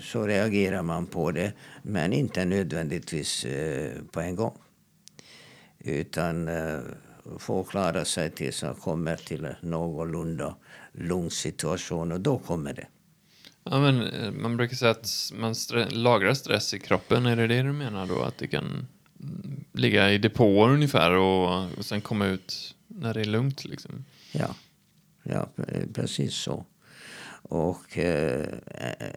så 0.00 0.26
reagerar 0.26 0.82
man 0.82 1.06
på 1.06 1.30
det, 1.30 1.52
men 1.82 2.12
inte 2.12 2.44
nödvändigtvis 2.44 3.44
eh, 3.44 3.92
på 4.12 4.20
en 4.20 4.36
gång. 4.36 4.58
Utan 5.78 6.48
eh, 6.48 6.80
får 7.38 7.64
klara 7.64 8.04
sig 8.04 8.30
tills 8.30 8.62
man 8.62 8.74
kommer 8.74 9.16
till 9.16 9.48
någorlunda 9.60 10.56
lugn 10.92 11.30
situation 11.30 12.12
och 12.12 12.20
då 12.20 12.38
kommer 12.38 12.72
det. 12.72 12.86
Ja, 13.64 13.80
men 13.80 14.02
eh, 14.02 14.30
man 14.30 14.56
brukar 14.56 14.76
säga 14.76 14.90
att 14.90 15.32
man 15.34 15.54
stre 15.54 15.90
lagrar 15.90 16.34
stress 16.34 16.74
i 16.74 16.78
kroppen. 16.78 17.26
Är 17.26 17.36
det 17.36 17.46
det 17.46 17.62
du 17.62 17.72
menar 17.72 18.06
då? 18.06 18.22
Att 18.22 18.38
det 18.38 18.46
kan 18.46 18.64
mm, 19.20 19.64
ligga 19.72 20.10
i 20.10 20.18
depåer 20.18 20.70
ungefär 20.70 21.10
och, 21.10 21.78
och 21.78 21.84
sen 21.84 22.00
komma 22.00 22.26
ut 22.26 22.74
när 22.86 23.14
det 23.14 23.20
är 23.20 23.24
lugnt. 23.24 23.64
Liksom. 23.64 24.04
Ja, 24.32 24.54
ja 25.22 25.48
precis 25.94 26.34
så. 26.34 26.64
Och 27.42 27.98
eh, 27.98 28.46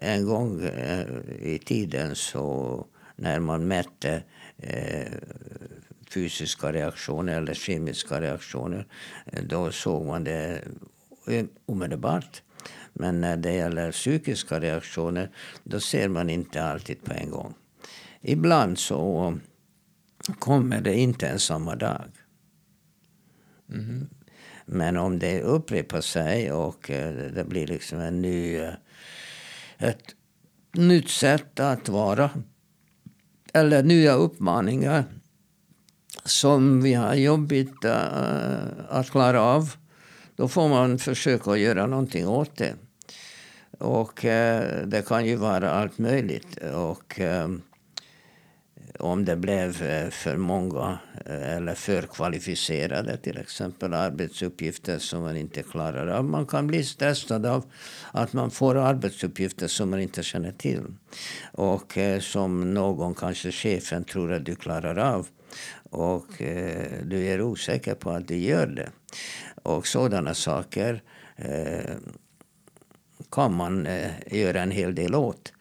en 0.02 0.26
gång 0.26 0.64
eh, 0.64 1.06
i 1.40 1.60
tiden 1.66 2.16
så 2.16 2.86
när 3.16 3.40
man 3.40 3.68
mätte 3.68 4.24
eh, 4.58 5.12
fysiska 6.10 6.74
reaktioner 6.74 7.38
eller 7.38 7.54
kemiska 7.54 8.22
reaktioner 8.22 8.88
eh, 9.26 9.44
då 9.44 9.72
såg 9.72 10.06
man 10.06 10.24
det 10.24 10.62
eh, 11.28 11.46
omedelbart. 11.66 12.42
Men 13.00 13.22
när 13.22 13.38
det 13.38 13.54
gäller 13.54 13.92
psykiska 13.92 14.60
reaktioner 14.60 15.30
då 15.64 15.80
ser 15.80 16.10
man 16.10 16.30
inte 16.30 16.64
alltid 16.64 17.04
på 17.04 17.14
en 17.14 17.30
gång. 17.30 17.54
Ibland 18.22 18.80
så 18.80 19.38
kommer 20.40 20.82
det 20.82 20.94
inte 20.94 21.26
ens 21.26 21.44
samma 21.44 21.76
dag. 21.76 22.12
Mm. 23.70 24.10
Men 24.66 24.98
om 24.98 25.20
det 25.20 25.42
upprepar 25.42 26.02
sig 26.02 26.52
och 26.52 26.90
eh, 26.90 27.14
det 27.14 27.44
blir 27.44 27.68
liksom 27.68 28.00
en 28.00 28.22
ny, 28.22 28.58
eh, 28.58 28.74
ett 29.78 30.16
nytt 30.74 31.10
sätt 31.10 31.60
att 31.60 31.90
vara 31.90 32.30
eller 33.54 33.84
nya 33.84 34.14
uppmaningar 34.14 35.06
som 36.24 36.82
vi 36.82 36.94
har 36.94 37.14
jobbigt 37.14 37.86
eh, 37.86 38.58
att 38.90 39.12
klara 39.12 39.42
av 39.42 39.76
då 40.36 40.48
får 40.48 40.70
man 40.70 41.00
försöka 41.00 41.58
göra 41.58 41.88
någonting 41.88 42.28
åt 42.28 42.58
det. 42.58 42.76
Och 43.80 44.26
eh, 44.26 44.86
det 44.88 45.08
kan 45.08 45.26
ju 45.26 45.36
vara 45.36 45.72
allt 45.72 45.98
möjligt. 45.98 46.58
Och 46.74 47.20
eh, 47.20 47.48
om 49.00 49.26
det 49.26 49.36
blev 49.36 49.82
eh, 49.82 50.10
för 50.10 50.38
många 50.38 51.00
eh, 51.26 51.56
eller 51.56 51.76
för 51.76 52.02
kvalificerade 52.02 53.18
till 53.18 53.38
exempel 53.38 53.94
arbetsuppgifter 53.94 55.00
som 55.00 55.22
man 55.22 55.38
inte 55.38 55.64
klarar 55.64 56.08
av. 56.08 56.26
Man 56.26 56.46
kan 56.46 56.68
bli 56.68 56.84
stressad 56.84 57.46
av 57.46 57.66
att 58.12 58.34
man 58.34 58.52
får 58.52 58.78
arbetsuppgifter 58.78 59.68
som 59.68 59.90
man 59.90 60.00
inte 60.00 60.24
känner 60.24 60.52
till. 60.52 60.84
Och 61.54 61.98
eh, 61.98 62.20
som 62.20 62.74
någon, 62.74 63.14
kanske 63.14 63.52
chefen, 63.52 64.04
tror 64.04 64.34
att 64.34 64.46
du 64.46 64.56
klarar 64.56 64.98
av. 64.98 65.28
Och 65.90 66.42
eh, 66.42 67.04
du 67.04 67.26
är 67.26 67.42
osäker 67.42 67.96
på 67.96 68.10
att 68.12 68.28
du 68.28 68.38
gör 68.38 68.68
det. 68.68 68.90
Och 69.64 69.88
sådana 69.88 70.34
saker 70.34 71.02
kan 73.36 73.54
man 73.54 73.86
eh, 73.88 74.12
göra 74.28 74.62
en 74.62 74.72
hel 74.72 74.96
del 74.96 75.16
åt. 75.16 75.54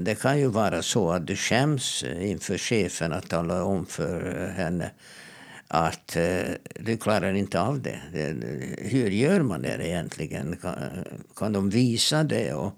Det 0.00 0.14
kan 0.14 0.38
ju 0.38 0.46
vara 0.46 0.82
så 0.82 1.10
att 1.10 1.26
du 1.26 1.36
skäms 1.36 2.02
eh, 2.02 2.30
inför 2.30 2.58
chefen 2.58 3.12
att 3.12 3.28
tala 3.28 3.64
om 3.64 3.86
för 3.86 4.44
eh, 4.44 4.48
henne 4.48 4.90
att 5.70 6.16
du 6.74 6.96
klarar 6.96 7.32
inte 7.32 7.60
av 7.60 7.82
det. 7.82 8.00
Hur 8.78 9.10
gör 9.10 9.42
man 9.42 9.62
det 9.62 9.88
egentligen? 9.88 10.56
Kan, 10.62 10.74
kan 11.36 11.52
de 11.52 11.70
visa 11.70 12.24
det? 12.24 12.52
Och 12.52 12.72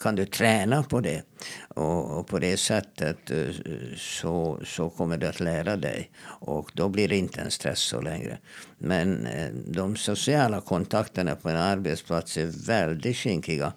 kan 0.00 0.14
du 0.14 0.26
träna 0.26 0.82
på 0.82 1.00
det? 1.00 1.22
Och, 1.68 2.18
och, 2.18 2.26
på 2.26 2.38
det 2.38 2.56
sättet 2.56 3.30
eh, 3.30 3.48
så, 3.96 4.60
så 4.64 4.90
kommer 4.90 5.18
du 5.18 5.26
att 5.26 5.40
lära 5.40 5.76
dig. 5.76 6.10
Och 6.26 6.70
då 6.74 6.88
blir 6.88 7.08
det 7.08 7.16
inte 7.16 7.40
en 7.40 7.50
stress 7.50 7.78
så 7.78 8.00
längre. 8.00 8.38
Men 8.78 9.26
eh, 9.26 9.50
de 9.66 9.96
sociala 9.96 10.60
kontakterna 10.60 11.36
på 11.36 11.48
en 11.48 11.56
arbetsplats 11.56 12.36
är 12.36 12.66
väldigt 12.66 13.16
kinkiga. 13.16 13.72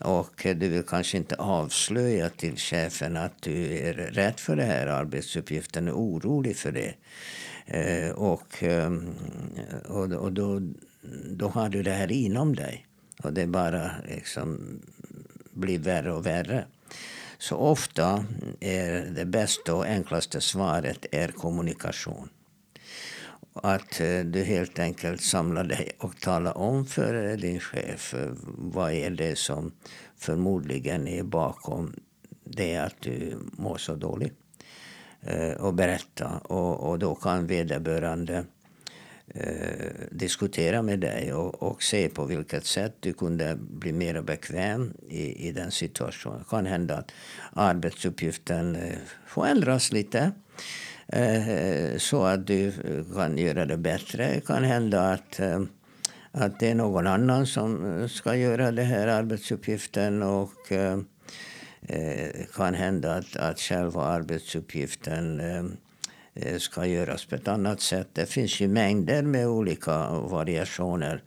Och 0.00 0.46
eh, 0.46 0.56
du 0.56 0.68
vill 0.68 0.82
kanske 0.82 1.16
inte 1.16 1.34
avslöja 1.34 2.28
till 2.28 2.56
chefen 2.56 3.16
att 3.16 3.42
du 3.42 3.78
är 3.78 3.94
rädd 3.94 4.40
för 4.40 4.56
det 4.56 4.64
här 4.64 4.86
arbetsuppgiften, 4.86 5.88
är 5.88 5.92
orolig 5.92 6.56
för 6.56 6.72
det. 6.72 6.94
Och, 8.14 8.64
och, 9.86 10.12
och 10.12 10.32
då, 10.32 10.60
då 11.30 11.48
har 11.48 11.68
du 11.68 11.82
det 11.82 11.90
här 11.90 12.12
inom 12.12 12.56
dig. 12.56 12.86
Och 13.22 13.32
det 13.32 13.42
är 13.42 13.46
bara 13.46 13.90
liksom 14.08 14.80
blir 15.56 15.78
värre 15.78 16.12
och 16.12 16.26
värre. 16.26 16.64
Så 17.38 17.56
ofta 17.56 18.24
är 18.60 19.06
det 19.16 19.24
bästa 19.24 19.74
och 19.74 19.86
enklaste 19.86 20.40
svaret 20.40 21.06
är 21.12 21.28
kommunikation. 21.28 22.28
Att 23.52 24.00
eh, 24.00 24.20
du 24.20 24.44
helt 24.44 24.78
enkelt 24.78 25.22
samlar 25.22 25.64
dig 25.64 25.90
och 25.98 26.20
talar 26.20 26.58
om 26.58 26.86
för 26.86 27.36
din 27.36 27.60
chef 27.60 28.14
eh, 28.14 28.30
vad 28.58 28.92
är 28.92 29.10
det 29.10 29.38
som 29.38 29.72
förmodligen 30.16 31.08
är 31.08 31.22
bakom 31.22 31.92
det 32.44 32.76
att 32.76 33.00
du 33.00 33.38
mår 33.52 33.76
så 33.76 33.94
dåligt. 33.94 34.34
Eh, 35.20 35.52
och 35.52 35.74
berätta. 35.74 36.38
Och, 36.38 36.90
och 36.90 36.98
då 36.98 37.14
kan 37.14 37.46
vederbörande 37.46 38.44
eh, 39.40 39.90
diskutera 40.10 40.82
med 40.82 41.00
dig 41.00 41.32
och, 41.32 41.62
och, 41.62 41.82
se 41.82 42.08
på 42.08 42.24
vilket 42.24 42.64
sätt 42.66 42.96
du 43.00 43.12
kunde 43.12 43.56
bli 43.60 43.92
mer 43.92 44.22
bekväm 44.22 44.92
i, 45.08 45.48
i 45.48 45.52
den 45.52 45.70
situationen. 45.70 46.38
Det 46.38 46.44
kan 46.50 46.66
hända 46.66 46.96
att 46.96 47.12
arbetsuppgiften 47.52 48.76
eh, 48.76 48.98
får 49.26 49.46
ändras 49.46 49.92
lite. 49.92 50.32
Eh, 51.08 51.98
så 51.98 52.24
att 52.24 52.46
du 52.46 52.66
eh, 52.68 53.14
kan 53.14 53.38
göra 53.38 53.66
det 53.66 53.76
bättre. 53.76 54.34
Det 54.34 54.46
kan 54.46 54.64
hända 54.64 55.12
att, 55.12 55.40
eh, 55.40 55.62
att 56.32 56.60
det 56.60 56.70
är 56.70 56.74
någon 56.74 57.06
annan 57.06 57.46
som 57.46 58.00
eh, 58.00 58.08
ska 58.08 58.36
göra 58.36 58.70
den 58.70 58.86
här 58.86 59.06
arbetsuppgiften. 59.06 60.22
och 60.22 60.72
eh, 60.72 60.98
kan 62.54 62.74
hända 62.74 63.14
att, 63.14 63.36
att 63.36 63.60
själva 63.60 64.02
arbetsuppgiften 64.02 65.40
Eh, 66.36 66.58
ska 66.58 66.86
göras 66.86 67.24
på 67.24 67.34
ett 67.34 67.48
annat 67.48 67.80
sätt. 67.80 68.08
Det 68.12 68.26
finns 68.26 68.60
ju 68.60 68.68
mängder 68.68 69.22
med 69.22 69.48
olika 69.48 70.10
variationer. 70.10 71.22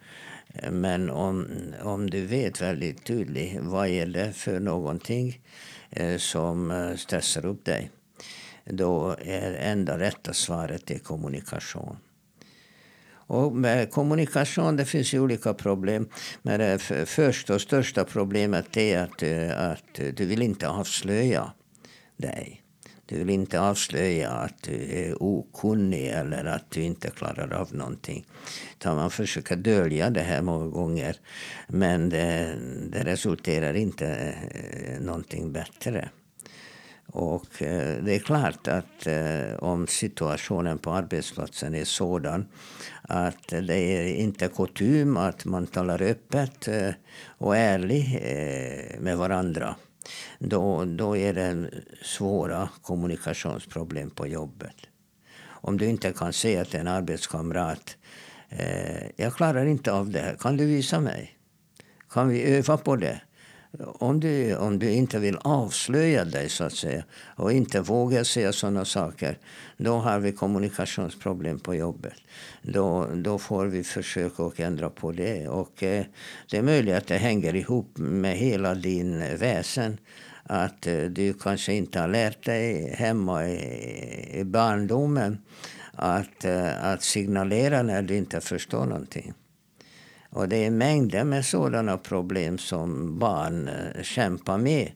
Eh, 0.54 0.72
men 0.72 1.10
om, 1.10 1.48
om 1.84 2.10
du 2.10 2.26
vet 2.26 2.62
väldigt 2.62 3.04
tydligt 3.04 3.60
vad 3.62 3.88
är 3.88 4.06
det 4.06 4.34
för 4.34 4.60
någonting 4.60 5.42
eh, 5.90 6.18
som 6.18 6.94
stressar 6.98 7.46
upp 7.46 7.66
dig 7.66 7.92
då 8.66 9.16
är 9.26 9.54
enda 9.54 10.00
rätta 10.00 10.34
svaret 10.34 10.92
är 10.92 11.00
kommunikation. 11.00 11.98
Och 13.12 13.56
med 13.56 13.92
kommunikation 13.92 14.76
det 14.76 14.86
finns 14.86 15.14
ju 15.14 15.20
olika 15.20 15.54
problem. 15.54 16.10
Men 16.42 16.60
det 16.60 16.80
första 17.06 17.56
och 17.56 17.62
största 17.62 18.04
problemet 18.04 18.78
är 18.78 19.00
att, 19.00 19.24
att 19.54 20.18
du 20.18 20.26
vill 20.26 20.42
inte 20.42 20.70
avslöja 20.70 21.54
dig. 22.18 22.59
Du 23.10 23.18
vill 23.18 23.30
inte 23.30 23.60
avslöja 23.60 24.30
att 24.30 24.62
du 24.62 24.92
är 24.92 25.24
okunnig 25.24 26.08
eller 26.08 26.46
att 26.46 26.72
du 26.72 26.82
inte 26.82 27.10
klarar 27.10 27.54
av 27.54 27.76
någonting. 27.76 28.26
Utan 28.74 28.96
man 28.96 29.12
försöker 29.12 29.56
dölja 29.56 30.10
det 30.10 30.22
här 30.22 30.42
många 30.42 30.68
gånger. 30.68 31.16
Men 31.68 32.10
det, 32.10 32.56
det 32.92 33.04
resulterar 33.04 33.74
inte 33.74 34.08
eh, 34.52 35.02
någonting 35.02 35.52
bättre. 35.52 36.10
Och 37.06 37.62
eh, 37.62 38.04
det 38.04 38.16
är 38.16 38.20
klart 38.20 38.68
att 38.68 39.08
eh, 39.08 39.54
om 39.60 39.88
situationen 39.88 40.78
på 40.78 40.92
arbetsplatsen 40.92 41.76
är 41.76 41.86
sådan 41.86 42.46
att 43.02 43.48
det 43.48 43.76
är 43.76 44.14
inte 44.14 44.48
kutym 44.48 45.18
att 45.18 45.46
man 45.46 45.68
talar 45.68 46.02
öppet 46.02 46.68
och 47.26 47.58
ärligt 47.58 48.22
med 49.00 49.18
varandra. 49.18 49.76
Då, 50.40 50.86
då 50.86 51.18
är 51.18 51.34
det 51.34 51.70
svåra 52.02 52.70
kommunikationsproblem 52.82 54.10
på 54.10 54.28
jobbet. 54.28 54.76
Om 55.46 55.78
du 55.78 55.86
inte 55.86 56.12
kan 56.12 56.34
säga 56.34 56.66
till 56.66 56.80
en 56.80 56.88
arbetskamrat 56.88 57.98
eh, 58.50 59.10
jag 59.16 59.36
klarar 59.36 59.66
inte 59.66 59.92
av 59.92 60.10
det 60.10 60.20
här, 60.20 60.36
kan 60.40 60.58
du 60.58 60.66
visa 60.66 61.00
mig? 61.00 61.38
Kan 62.10 62.30
vi 62.30 62.44
öva 62.44 62.78
på 62.78 62.96
det? 62.96 63.22
Om 63.78 64.20
du, 64.20 64.56
om 64.56 64.80
du 64.80 64.92
inte 64.92 65.20
vill 65.20 65.38
avslöja 65.42 66.26
dig 66.26 66.50
så 66.50 66.64
att 66.64 66.74
säga 66.74 67.04
och 67.36 67.52
inte 67.52 67.82
vågar 67.82 68.24
säga 68.24 68.54
sådana 68.54 68.86
saker, 68.86 69.38
då 69.78 69.98
har 69.98 70.20
vi 70.20 70.32
kommunikationsproblem 70.32 71.60
på 71.60 71.76
jobbet. 71.76 72.14
Då, 72.62 73.08
då 73.16 73.38
får 73.38 73.66
vi 73.66 73.84
försöka 73.84 74.44
och 74.44 74.60
ändra 74.60 74.90
på 74.90 75.12
det. 75.12 75.48
Och 75.48 75.84
eh, 75.84 76.06
det 76.52 76.58
är 76.58 76.62
möjligt 76.62 76.96
att 76.96 77.08
det 77.08 77.18
hänger 77.18 77.56
ihop 77.56 77.98
med 77.98 78.38
hela 78.38 78.76
din 78.76 79.38
väsen. 79.38 79.98
Att 80.44 80.88
eh, 80.88 81.02
du 81.02 81.34
kanske 81.34 81.74
inte 81.74 82.00
har 82.00 82.08
lärt 82.08 82.46
dig 82.46 82.96
hemma 82.96 83.48
i, 83.48 84.40
i 84.40 84.44
barndomen 84.44 85.38
att, 85.94 86.46
eh, 86.46 86.86
att 86.86 87.04
signalera 87.04 87.82
när 87.82 88.02
du 88.02 88.18
inte 88.18 88.42
förstår 88.42 88.86
någonting. 88.86 89.34
Och 90.30 90.50
det 90.50 90.66
är 90.66 90.72
mängder 90.72 91.24
med 91.24 91.46
sådana 91.46 91.98
problem 91.98 92.58
som 92.58 93.20
barn 93.20 93.68
eh, 93.68 94.04
kämpar 94.04 94.58
med. 94.58 94.92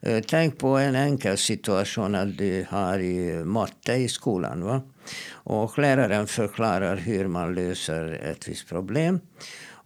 Eh, 0.00 0.24
tänk 0.26 0.58
på 0.58 0.68
en 0.68 0.94
enkel 0.94 1.38
situation 1.38 2.14
att 2.14 2.38
du 2.38 2.66
har 2.68 2.98
i 2.98 3.44
matte 3.44 3.92
i 3.92 4.08
skolan. 4.08 4.64
Va? 4.64 4.82
Och 5.30 5.78
läraren 5.78 6.26
förklarar 6.26 6.96
hur 6.96 7.28
man 7.28 7.54
löser 7.54 8.20
ett 8.30 8.48
visst 8.48 8.68
problem. 8.68 9.20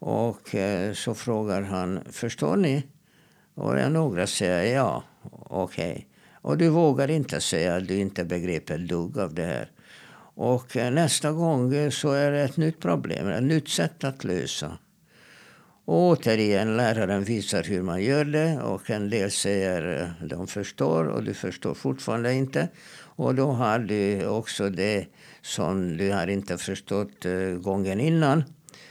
Och 0.00 0.54
eh, 0.54 0.92
så 0.92 1.14
frågar 1.14 1.62
han, 1.62 2.00
förstår 2.10 2.56
ni? 2.56 2.82
Och 3.54 3.92
några 3.92 4.26
säger 4.26 4.74
ja, 4.74 5.04
okej. 5.32 5.90
Okay. 5.90 6.04
Och 6.42 6.58
du 6.58 6.68
vågar 6.68 7.10
inte 7.10 7.40
säga 7.40 7.76
att 7.76 7.88
du 7.88 7.96
inte 7.96 8.24
begriper 8.24 8.74
ett 8.74 8.88
dugg 8.88 9.18
av 9.18 9.34
det 9.34 9.44
här. 9.44 9.70
Och 10.34 10.76
nästa 10.76 11.32
gång 11.32 11.90
så 11.90 12.12
är 12.12 12.30
det 12.32 12.40
ett 12.40 12.56
nytt 12.56 12.80
problem, 12.80 13.28
ett 13.28 13.42
nytt 13.42 13.68
sätt 13.68 14.04
att 14.04 14.24
lösa. 14.24 14.78
Återigen, 15.90 16.76
läraren 16.76 17.24
visar 17.24 17.62
hur 17.62 17.82
man 17.82 18.02
gör 18.02 18.24
det 18.24 18.58
och 18.62 18.90
en 18.90 19.10
del 19.10 19.30
säger 19.30 20.12
de 20.20 20.46
förstår 20.46 21.04
och 21.04 21.22
du 21.22 21.34
förstår 21.34 21.74
fortfarande 21.74 22.34
inte. 22.34 22.68
Och 23.00 23.34
då 23.34 23.46
har 23.50 23.78
du 23.78 24.26
också 24.26 24.70
det 24.70 25.06
som 25.42 25.96
du 25.96 26.12
har 26.12 26.26
inte 26.26 26.58
förstått 26.58 27.24
eh, 27.24 27.32
gången 27.40 28.00
innan. 28.00 28.44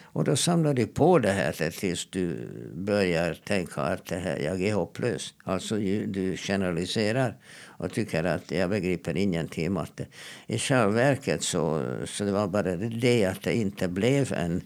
Och 0.04 0.24
då 0.24 0.36
samlar 0.36 0.74
du 0.74 0.88
på 0.88 1.20
det 1.20 1.32
här 1.32 1.72
tills 1.72 2.10
du 2.10 2.50
börjar 2.74 3.34
tänka 3.34 3.82
att 3.82 4.06
det 4.06 4.16
här, 4.16 4.38
jag 4.38 4.62
är 4.62 4.74
hopplös. 4.74 5.34
Alltså 5.44 5.76
du 6.08 6.38
generaliserar 6.38 7.38
och 7.78 7.92
tycker 7.92 8.24
att 8.24 8.52
jag 8.52 8.70
begriper 8.70 9.18
ingenting 9.18 9.72
matte. 9.72 10.06
I 10.48 10.58
själva 10.58 10.88
verket 10.88 11.44
så, 11.44 11.84
så 12.06 12.24
det 12.24 12.32
var 12.32 12.48
bara 12.48 12.76
det 12.76 13.26
att 13.26 13.44
det 13.44 13.56
inte 13.56 13.88
blev 13.88 14.34
en, 14.34 14.62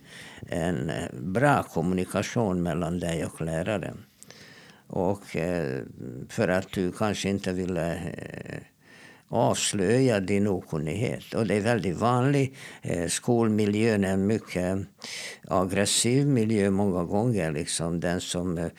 en 0.49 0.91
bra 1.13 1.63
kommunikation 1.63 2.63
mellan 2.63 2.99
dig 2.99 3.25
och 3.25 3.41
läraren. 3.41 3.97
Och 4.87 5.35
eh, 5.35 5.83
för 6.29 6.47
att 6.47 6.71
du 6.71 6.91
kanske 6.91 7.29
inte 7.29 7.53
ville 7.53 7.93
eh, 7.95 8.70
avslöja 9.31 10.19
din 10.19 10.47
okunnighet. 10.47 11.33
Och 11.33 11.47
det 11.47 11.55
är 11.55 11.61
väldigt 11.61 11.97
vanligt. 11.97 12.55
Eh, 12.81 13.07
Skolmiljön 13.07 14.03
är 14.03 14.13
en 14.13 14.27
mycket 14.27 14.75
eh, 14.75 14.79
aggressiv 15.47 16.27
miljö 16.27 16.69
många 16.69 17.03
gånger. 17.03 17.51
Liksom 17.51 17.99
den 17.99 18.21
som 18.21 18.57
eh, 18.57 18.69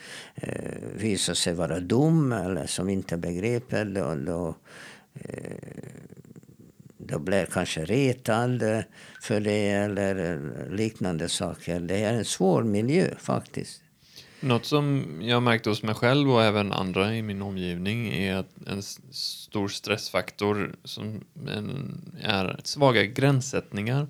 visar 0.95 1.33
sig 1.33 1.53
vara 1.53 1.79
dum 1.79 2.31
eller 2.31 2.65
som 2.65 2.89
inte 2.89 3.17
begriper, 3.17 3.85
då, 3.85 4.15
då, 4.15 4.55
då 6.97 7.19
blir 7.19 7.45
kanske 7.45 7.85
retad 7.85 8.83
för 9.21 9.39
det 9.39 9.69
eller 9.69 10.39
liknande 10.69 11.29
saker. 11.29 11.79
Det 11.79 12.03
är 12.03 12.13
en 12.13 12.25
svår 12.25 12.63
miljö 12.63 13.07
faktiskt. 13.17 13.82
Något 14.43 14.65
som 14.65 15.05
jag 15.21 15.43
märkt 15.43 15.65
hos 15.65 15.83
mig 15.83 15.95
själv 15.95 16.31
och 16.31 16.43
även 16.43 16.71
andra 16.71 17.15
i 17.15 17.21
min 17.21 17.41
omgivning 17.41 18.07
är 18.07 18.35
att 18.35 18.49
en 18.67 18.81
stor 19.11 19.67
stressfaktor 19.67 20.75
som 20.83 21.23
är 22.21 22.59
svaga 22.63 23.03
gränssättningar. 23.03 24.07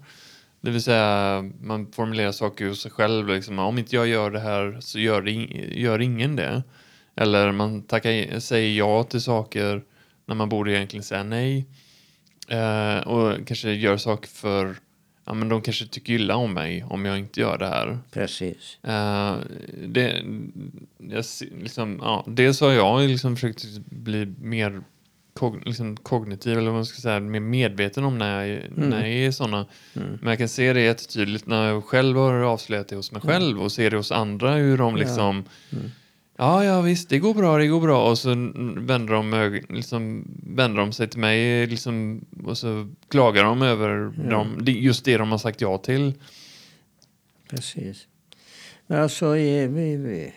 Det 0.61 0.71
vill 0.71 0.83
säga, 0.83 1.41
man 1.61 1.91
formulerar 1.91 2.31
saker 2.31 2.67
hos 2.67 2.81
sig 2.81 2.91
själv. 2.91 3.27
Liksom, 3.27 3.59
om 3.59 3.77
inte 3.77 3.95
jag 3.95 4.07
gör 4.07 4.31
det 4.31 4.39
här 4.39 4.77
så 4.79 4.99
gör, 4.99 5.21
gör 5.77 6.01
ingen 6.01 6.35
det. 6.35 6.63
Eller 7.15 7.51
man 7.51 7.81
tackar, 7.81 8.39
säger 8.39 8.77
ja 8.77 9.03
till 9.03 9.21
saker 9.21 9.83
när 10.25 10.35
man 10.35 10.49
borde 10.49 10.71
egentligen 10.71 11.03
säga 11.03 11.23
nej. 11.23 11.67
Eh, 12.47 12.97
och 12.97 13.47
kanske 13.47 13.71
gör 13.71 13.97
saker 13.97 14.29
för 14.29 14.75
ja, 15.25 15.33
men 15.33 15.49
de 15.49 15.61
kanske 15.61 15.85
tycker 15.85 16.13
illa 16.13 16.35
om 16.35 16.53
mig 16.53 16.83
om 16.89 17.05
jag 17.05 17.19
inte 17.19 17.39
gör 17.39 17.57
det 17.57 17.67
här. 17.67 17.99
Precis. 18.11 18.77
Uh, 18.87 19.35
det, 19.87 20.23
jag, 20.97 21.25
liksom, 21.61 21.99
ja, 22.01 22.25
dels 22.27 22.61
har 22.61 22.71
jag 22.71 23.09
liksom 23.09 23.35
försökt 23.35 23.65
bli 23.85 24.33
mer 24.41 24.81
kog, 25.33 25.61
liksom 25.65 25.97
kognitiv, 25.97 26.57
eller 26.57 26.71
vad 26.71 26.73
man 26.73 26.85
ska 26.85 27.01
säga, 27.01 27.19
mer 27.19 27.39
medveten 27.39 28.03
om 28.03 28.17
när 28.17 28.45
jag, 28.45 28.57
mm. 28.57 28.89
när 28.89 28.99
jag 28.99 29.09
är 29.09 29.31
sådana. 29.31 29.65
Mm. 29.95 30.19
Men 30.21 30.29
jag 30.29 30.37
kan 30.37 30.49
se 30.49 30.73
det 30.73 30.81
jättetydligt 30.81 31.47
när 31.47 31.67
jag 31.67 31.83
själv 31.83 32.17
har 32.17 32.33
avslöjat 32.33 32.87
det 32.87 32.95
hos 32.95 33.11
mig 33.11 33.21
mm. 33.23 33.33
själv 33.33 33.61
och 33.61 33.71
ser 33.71 33.91
det 33.91 33.97
hos 33.97 34.11
andra 34.11 34.55
hur 34.55 34.77
de 34.77 34.95
liksom 34.95 35.45
ja. 35.69 35.77
Mm. 35.77 35.91
Ja, 36.43 36.63
ja 36.65 36.81
visst, 36.81 37.09
det 37.09 37.19
går 37.19 37.33
bra, 37.33 37.57
det 37.57 37.67
går 37.67 37.81
bra. 37.81 38.09
Och 38.09 38.17
så 38.17 38.29
vänder 38.77 39.13
de, 39.13 39.61
liksom, 39.69 40.27
vänder 40.43 40.81
de 40.81 40.91
sig 40.91 41.07
till 41.07 41.19
mig 41.19 41.67
liksom, 41.67 42.25
och 42.43 42.57
så 42.57 42.89
klagar 43.07 43.43
de 43.43 43.61
över 43.61 44.13
ja. 44.17 44.29
dem, 44.29 44.63
just 44.65 45.05
det 45.05 45.17
de 45.17 45.31
har 45.31 45.37
sagt 45.37 45.61
ja 45.61 45.77
till. 45.77 46.13
Precis. 47.49 48.07
Alltså, 48.87 49.37
i, 49.37 49.63
i, 49.63 50.33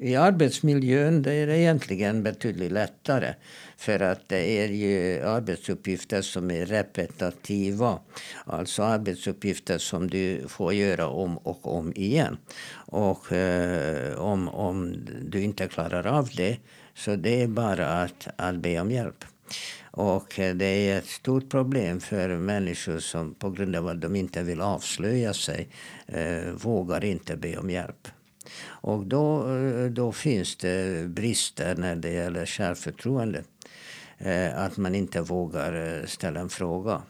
I 0.00 0.16
arbetsmiljön 0.16 1.22
det 1.22 1.32
är 1.32 1.46
det 1.46 1.58
egentligen 1.58 2.22
betydligt 2.22 2.72
lättare. 2.72 3.34
För 3.76 4.00
att 4.00 4.28
det 4.28 4.58
är 4.62 4.68
ju 4.68 5.22
arbetsuppgifter 5.22 6.22
som 6.22 6.50
är 6.50 6.66
repetitiva. 6.66 7.98
Alltså 8.44 8.82
arbetsuppgifter 8.82 9.78
som 9.78 10.10
du 10.10 10.48
får 10.48 10.74
göra 10.74 11.06
om 11.06 11.38
och 11.38 11.76
om 11.76 11.92
igen. 11.96 12.36
Och 12.86 13.32
eh, 13.32 14.20
om, 14.20 14.48
om 14.48 15.06
du 15.22 15.42
inte 15.42 15.68
klarar 15.68 16.06
av 16.06 16.28
det 16.36 16.58
så 16.94 17.16
det 17.16 17.42
är 17.42 17.46
bara 17.46 17.88
att, 17.88 18.28
att 18.36 18.56
be 18.56 18.80
om 18.80 18.90
hjälp. 18.90 19.24
Och 19.96 20.38
eh, 20.38 20.54
det 20.54 20.64
är 20.64 20.98
ett 20.98 21.06
stort 21.06 21.50
problem 21.50 22.00
för 22.00 22.28
människor 22.28 22.98
som 22.98 23.34
på 23.34 23.50
grund 23.50 23.76
av 23.76 23.88
att 23.88 24.00
de 24.00 24.16
inte 24.16 24.42
vill 24.42 24.60
avslöja 24.60 25.34
sig 25.34 25.68
eh, 26.06 26.52
vågar 26.54 27.04
inte 27.04 27.36
be 27.36 27.56
om 27.56 27.70
hjälp. 27.70 28.08
Och 28.64 29.06
då, 29.06 29.56
eh, 29.56 29.84
då 29.84 30.12
finns 30.12 30.56
det 30.56 31.08
brister 31.08 31.76
när 31.76 31.96
det 31.96 32.12
gäller 32.12 32.46
självförtroende. 32.46 33.44
Eh, 34.18 34.58
att 34.58 34.76
man 34.76 34.94
inte 34.94 35.20
vågar 35.20 36.00
eh, 36.00 36.06
ställa 36.06 36.40
en 36.40 36.48
fråga. 36.48 37.02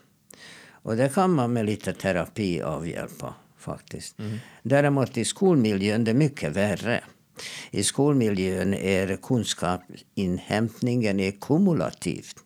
Och 0.69 0.95
det 0.95 1.13
kan 1.13 1.31
man 1.31 1.53
med 1.53 1.65
lite 1.65 1.93
terapi 1.93 2.61
avhjälpa 2.61 3.33
faktiskt. 3.57 4.19
Mm. 4.19 4.37
Däremot 4.63 5.17
i 5.17 5.25
skolmiljön 5.25 6.03
det 6.03 6.11
är 6.11 6.15
mycket 6.15 6.55
värre. 6.55 7.03
I 7.71 7.83
skolmiljön 7.83 8.73
är 8.73 9.17
kunskapsinhämtningen 9.17 11.19
är 11.19 11.31
kumulativt. 11.31 12.44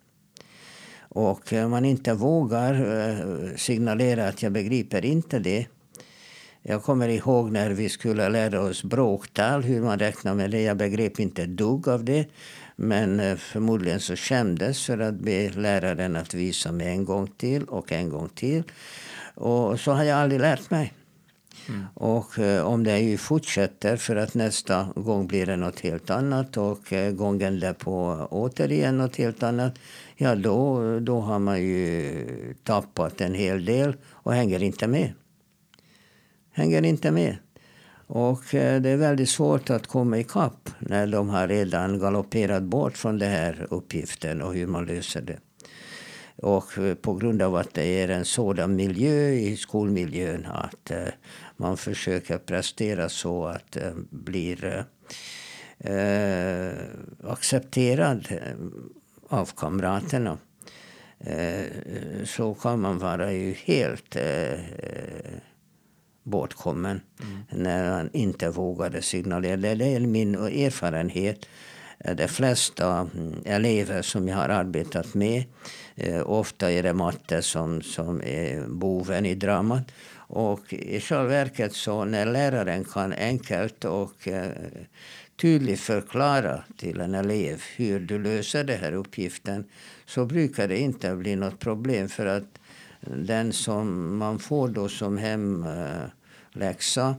Och 1.10 1.54
eh, 1.54 1.70
man 1.70 1.86
inte 1.86 2.14
vågar 2.14 2.74
eh, 2.74 3.56
signalera 3.56 4.28
att 4.28 4.44
jag 4.44 4.52
begriper 4.52 5.06
inte 5.06 5.40
det. 5.40 5.68
Jag 6.62 6.84
kommer 6.84 7.08
ihåg 7.08 7.52
när 7.52 7.70
vi 7.70 7.90
skulle 7.90 8.30
lära 8.30 8.62
oss 8.62 8.84
bråktal, 8.84 9.64
hur 9.64 9.82
man 9.82 10.00
räknar 10.00 10.36
med 10.36 10.52
det. 10.52 10.62
Jag 10.62 10.78
begrep 10.78 11.20
inte 11.20 11.44
ett 11.44 11.58
dugg 11.58 11.88
av 11.88 12.04
det. 12.04 12.26
Men 12.76 13.20
eh, 13.20 13.36
förmodligen 13.36 14.00
så 14.00 14.16
kändes 14.16 14.86
för 14.86 15.00
att 15.00 15.14
be 15.14 15.50
läraren 15.50 16.16
att 16.16 16.34
visa 16.34 16.72
mig 16.72 16.88
en 16.88 17.06
gång 17.06 17.28
till 17.28 17.64
och 17.64 17.92
en 17.92 18.10
gång 18.10 18.30
till. 18.30 18.64
Och 19.36 19.80
så 19.80 19.92
har 19.92 20.04
jag 20.04 20.20
aldrig 20.20 20.42
lärt 20.42 20.70
mig. 20.70 20.94
Mm. 21.70 21.86
Och 21.94 22.40
eh, 22.40 22.66
om 22.66 22.84
det 22.84 23.00
ju 23.00 23.18
fortsätter 23.18 23.98
för 23.98 24.16
att 24.16 24.34
nästa 24.34 24.94
gång 24.96 25.28
blir 25.28 25.46
det 25.46 25.56
något 25.56 25.80
helt 25.80 26.10
annat 26.10 26.58
och 26.58 26.94
eh, 26.94 27.12
gången 27.12 27.60
därpå 27.60 28.28
återigen 28.32 28.98
något 28.98 29.16
helt 29.16 29.44
annat. 29.44 29.80
Ja, 30.16 30.36
då, 30.36 31.00
då 31.00 31.20
har 31.20 31.40
man 31.40 31.62
ju 31.62 32.56
tappat 32.64 33.22
en 33.22 33.34
hel 33.34 33.66
del 33.66 33.96
och 34.06 34.34
hänger 34.34 34.64
inte 34.64 34.88
med. 34.88 35.14
Hänger 36.52 36.86
inte 36.86 37.12
med. 37.12 37.38
Och 38.08 38.56
eh, 38.56 38.82
det 38.82 38.90
är 38.90 38.98
väldigt 38.98 39.30
svårt 39.30 39.70
att 39.70 39.88
komma 39.88 40.18
ikapp 40.18 40.70
när 40.80 41.08
de 41.08 41.30
har 41.30 41.48
redan 41.48 42.00
galopperat 42.00 42.64
bort 42.64 42.98
från 42.98 43.20
den 43.20 43.32
här 43.32 43.68
uppgiften 43.70 44.42
och 44.42 44.54
hur 44.54 44.68
man 44.68 44.86
löser 44.86 45.22
det. 45.22 45.40
Och 46.42 46.78
eh, 46.78 46.96
på 46.96 47.14
grund 47.14 47.42
av 47.42 47.56
att 47.56 47.74
det 47.74 47.84
är 47.86 48.10
en 48.10 48.26
sådan 48.26 48.76
miljö 48.76 49.30
i 49.30 49.58
skolmiljön 49.58 50.46
att 50.46 50.92
eh, 50.92 51.08
man 51.58 51.78
försöker 51.78 52.38
prestera 52.38 53.10
så 53.10 53.46
att 53.46 53.72
det 53.72 53.94
blir 54.10 54.86
eh, 55.78 56.72
accepterad 57.24 58.28
av 59.30 59.50
kamraterna. 59.56 60.38
Så 62.26 62.54
kan 62.54 62.82
man 62.82 63.00
vara 63.00 63.34
ju 63.34 63.54
helt 63.54 64.18
bortkommen 66.24 67.02
mm. 67.22 67.64
när 67.64 67.92
han 67.92 68.10
inte 68.14 68.50
vågade 68.50 69.02
signalera. 69.02 69.76
Det 69.76 69.96
är 69.96 70.00
min 70.00 70.36
erfarenhet. 70.36 71.46
De 72.16 72.28
flesta 72.28 73.10
mm, 73.16 73.36
elever 73.46 74.02
som 74.02 74.28
jag 74.28 74.36
har 74.36 74.50
arbetat 74.50 75.14
med, 75.14 75.44
eh, 75.96 76.30
ofta 76.30 76.72
är 76.72 76.84
det 76.84 76.94
matte 76.94 77.42
som, 77.42 77.82
som 77.82 78.22
är 78.22 78.68
boven 78.68 79.26
i 79.26 79.36
dramat. 79.36 79.92
Och 80.32 80.74
i 80.74 81.00
själva 81.00 81.24
verket 81.24 81.74
så 81.74 82.06
när 82.06 82.26
läraren 82.26 82.84
kan 82.84 83.14
enkelt 83.14 83.86
och 83.86 84.28
eh, 84.28 84.52
tydligt 85.42 85.80
förklara 85.80 86.64
till 86.78 87.02
en 87.02 87.16
elev 87.16 87.64
hur 87.76 88.00
du 88.00 88.20
löser 88.20 88.64
den 88.64 88.80
här 88.80 88.94
uppgiften 88.94 89.66
så 90.06 90.26
brukar 90.26 90.68
det 90.68 90.78
inte 90.78 91.16
bli 91.16 91.36
något 91.36 91.60
problem 91.60 92.10
för 92.10 92.26
att 92.26 92.60
den 93.02 93.54
som 93.54 94.18
man 94.18 94.40
får 94.40 94.68
då 94.68 94.90
som 94.90 95.18
hemläxa 95.18 97.08
eh. 97.10 97.16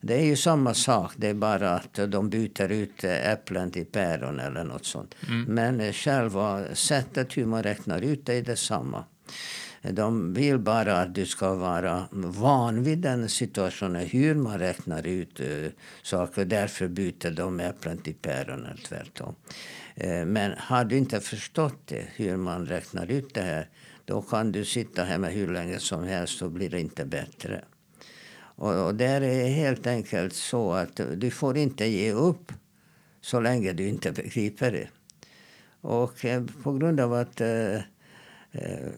Det 0.00 0.14
är 0.14 0.24
ju 0.24 0.36
samma 0.36 0.74
sak, 0.74 1.12
det 1.16 1.28
är 1.28 1.34
bara 1.34 1.70
att 1.70 1.94
de 2.08 2.30
byter 2.30 2.72
ut 2.72 3.04
äpplen 3.04 3.70
till 3.70 3.86
päron 3.86 4.40
eller 4.40 4.64
något 4.64 4.84
sånt. 4.84 5.14
Mm. 5.28 5.42
Men 5.42 5.92
själva 5.92 6.74
sättet 6.74 7.36
hur 7.36 7.46
man 7.46 7.62
räknar 7.62 8.00
ut 8.00 8.26
det 8.26 8.34
är 8.34 8.42
detsamma. 8.42 9.04
De 9.82 10.34
vill 10.34 10.58
bara 10.58 11.00
att 11.00 11.14
du 11.14 11.26
ska 11.26 11.54
vara 11.54 12.08
van 12.10 12.82
vid 12.82 12.98
den 12.98 13.28
situationen, 13.28 14.06
hur 14.06 14.34
man 14.34 14.58
räknar 14.58 15.06
ut 15.06 15.40
uh, 15.40 15.68
saker. 16.02 16.44
Därför 16.44 16.88
byter 16.88 17.30
de 17.30 17.60
äpplen 17.60 17.98
till 17.98 18.14
päron 18.14 18.64
eller 18.64 18.82
tvärtom. 18.82 19.34
Uh, 20.04 20.24
men 20.24 20.52
har 20.58 20.84
du 20.84 20.96
inte 20.96 21.20
förstått 21.20 21.80
det, 21.84 22.08
hur 22.14 22.36
man 22.36 22.66
räknar 22.66 23.10
ut 23.10 23.34
det 23.34 23.42
här, 23.42 23.68
då 24.04 24.22
kan 24.22 24.52
du 24.52 24.64
sitta 24.64 25.04
hemma 25.04 25.26
hur 25.26 25.52
länge 25.52 25.78
som 25.78 26.04
helst 26.04 26.42
och 26.42 26.50
blir 26.50 26.70
det 26.70 26.80
inte 26.80 27.04
bättre. 27.04 27.64
Och, 28.56 28.86
och 28.86 28.94
där 28.94 29.20
är 29.20 29.48
helt 29.48 29.86
enkelt 29.86 30.34
så 30.34 30.72
att 30.72 31.00
du 31.16 31.30
får 31.30 31.56
inte 31.56 31.86
ge 31.86 32.12
upp 32.12 32.52
så 33.20 33.40
länge 33.40 33.72
du 33.72 33.88
inte 33.88 34.12
begriper 34.12 34.72
det. 34.72 34.88
Och 35.80 36.24
eh, 36.24 36.44
på 36.62 36.72
grund 36.72 37.00
av 37.00 37.12
att 37.12 37.40
eh, 37.40 37.74
eh 37.74 37.82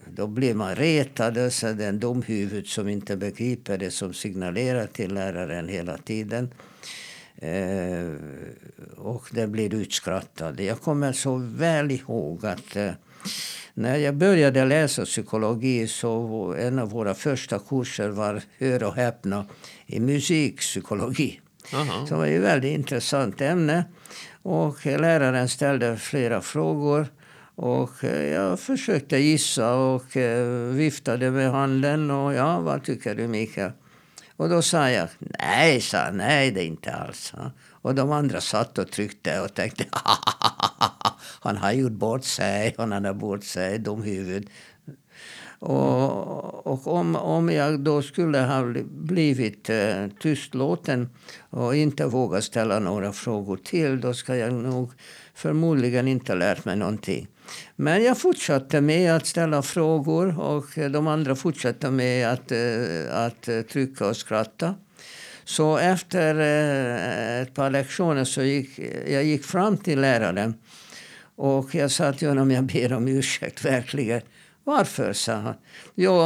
då 0.07 0.27
blir 0.27 0.53
man 0.53 0.75
retad, 0.75 1.53
så 1.53 1.73
den 1.73 1.99
dumhuvud 1.99 2.67
som 2.67 2.89
inte 2.89 3.17
begriper 3.17 3.77
det 3.77 3.91
som 3.91 4.13
signalerar 4.13 4.87
till 4.87 5.13
läraren 5.13 5.67
hela 5.67 5.97
tiden. 5.97 6.53
Eh, 7.35 8.13
och 8.97 9.29
det 9.31 9.47
blir 9.47 9.73
utskrattad. 9.73 10.59
Jag 10.59 10.81
kommer 10.81 11.13
så 11.13 11.35
väl 11.35 11.91
ihåg 11.91 12.45
att 12.45 12.75
eh, 12.75 12.91
när 13.73 13.97
jag 13.97 14.15
började 14.15 14.65
läsa 14.65 15.05
psykologi 15.05 15.87
så 15.87 16.55
en 16.59 16.79
av 16.79 16.89
våra 16.89 17.13
första 17.13 17.59
kurser 17.59 18.09
var, 18.09 18.41
hör 18.57 18.83
och 18.83 18.95
häpna, 18.95 19.45
i 19.85 19.99
musikpsykologi. 19.99 21.39
Aha. 21.73 22.05
Det 22.09 22.15
var 22.15 22.27
ett 22.27 22.41
väldigt 22.41 22.77
intressant 22.77 23.41
ämne. 23.41 23.83
Och 24.41 24.85
läraren 24.85 25.49
ställde 25.49 25.97
flera 25.97 26.41
frågor. 26.41 27.07
Och 27.55 28.03
jag 28.03 28.59
försökte 28.59 29.17
gissa 29.17 29.75
och 29.75 30.17
eh, 30.17 30.73
viftade 30.73 31.31
med 31.31 31.51
handen. 31.51 32.11
Och 32.11 32.33
ja, 32.33 32.59
vad 32.59 32.83
tycker 32.83 33.15
du 33.15 33.27
Mikael? 33.27 33.71
Och 34.39 34.49
då 34.49 34.61
sa 34.61 34.89
jag, 34.89 35.07
nej, 35.19 35.81
sa 35.81 36.11
nej 36.11 36.51
det 36.51 36.61
är 36.61 36.65
inte 36.65 36.93
alls. 36.93 37.33
Och 37.69 37.95
de 37.95 38.11
andra 38.11 38.41
satt 38.41 38.77
och 38.77 38.91
tryckte 38.91 39.41
och 39.41 39.53
tänkte, 39.53 39.85
han 41.41 41.57
har 41.57 41.71
gjort 41.71 41.91
bort 41.91 42.23
sig, 42.23 42.75
han 42.77 42.91
har 42.91 43.13
bort 43.13 43.43
sig, 43.43 43.79
dum 43.79 44.01
huvud. 44.01 44.49
Och, 45.59 46.67
och 46.67 46.87
om, 46.87 47.15
om 47.15 47.49
jag 47.49 47.79
då 47.79 48.01
skulle 48.01 48.39
ha 48.39 48.73
blivit 48.85 49.69
eh, 49.69 50.07
tystlåten 50.21 51.09
och 51.49 51.75
inte 51.75 52.05
vågat 52.05 52.43
ställa 52.43 52.79
några 52.79 53.11
frågor 53.11 53.57
till, 53.57 54.01
då 54.01 54.13
ska 54.13 54.35
jag 54.35 54.53
nog 54.53 54.91
förmodligen 55.33 56.07
inte 56.07 56.35
lärt 56.35 56.65
mig 56.65 56.75
någonting. 56.75 57.27
Men 57.75 58.03
jag 58.03 58.17
fortsatte 58.17 58.81
med 58.81 59.15
att 59.15 59.27
ställa 59.27 59.61
frågor 59.61 60.39
och 60.39 60.77
eh, 60.77 60.91
de 60.91 61.07
andra 61.07 61.35
fortsatte 61.35 61.91
med 61.91 62.29
att, 62.29 62.51
eh, 62.51 63.25
att 63.25 63.47
eh, 63.47 63.61
trycka 63.61 64.07
och 64.07 64.17
skratta. 64.17 64.75
Så 65.43 65.77
efter 65.77 66.35
ett 67.41 67.53
par 67.53 67.69
lektioner 67.69 68.23
så 68.23 68.41
gick 68.41 68.79
jag 69.07 69.23
gick 69.23 69.45
fram 69.45 69.77
till 69.77 70.01
läraren 70.01 70.53
och 71.35 71.75
jag 71.75 71.91
sa 71.91 72.13
till 72.13 72.27
honom, 72.27 72.51
jag 72.51 72.63
ber 72.63 72.93
om 72.93 73.07
ursäkt 73.07 73.65
verkligen. 73.65 74.21
Varför, 74.63 75.13
sa 75.13 75.33
han. 75.33 75.53
Jo, 75.95 76.19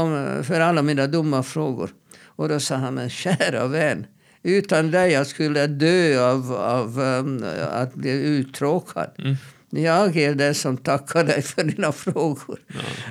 för 0.43 0.59
alla 0.59 0.81
mina 0.81 1.07
dumma 1.07 1.43
frågor. 1.43 1.89
Och 2.25 2.49
då 2.49 2.59
sa 2.59 2.75
han, 2.75 2.93
men 2.93 3.09
kära 3.09 3.67
vän. 3.67 4.05
Utan 4.43 4.91
dig 4.91 5.11
jag 5.11 5.27
skulle 5.27 5.67
dö 5.67 6.29
av, 6.31 6.53
av 6.53 6.99
um, 6.99 7.45
att 7.71 7.93
bli 7.93 8.11
uttråkad. 8.11 9.09
Mm. 9.19 9.35
Jag 9.75 10.17
är 10.17 10.35
den 10.35 10.55
som 10.55 10.77
tackar 10.77 11.23
dig 11.23 11.41
för 11.41 11.63
dina 11.63 11.91
frågor. 11.91 12.59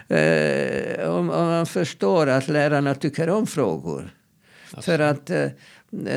Ja. 0.09 0.17
Eh, 0.17 1.11
om, 1.11 1.31
om, 1.31 1.47
man 1.47 1.67
förstår 1.67 2.27
att 2.27 2.49
lärarna 2.49 2.95
tycker 2.95 3.31
om 3.31 3.47
frågor. 3.47 4.15
Alltså. 4.71 4.91
För 4.91 4.99
att 4.99 5.31
eh, 5.31 5.49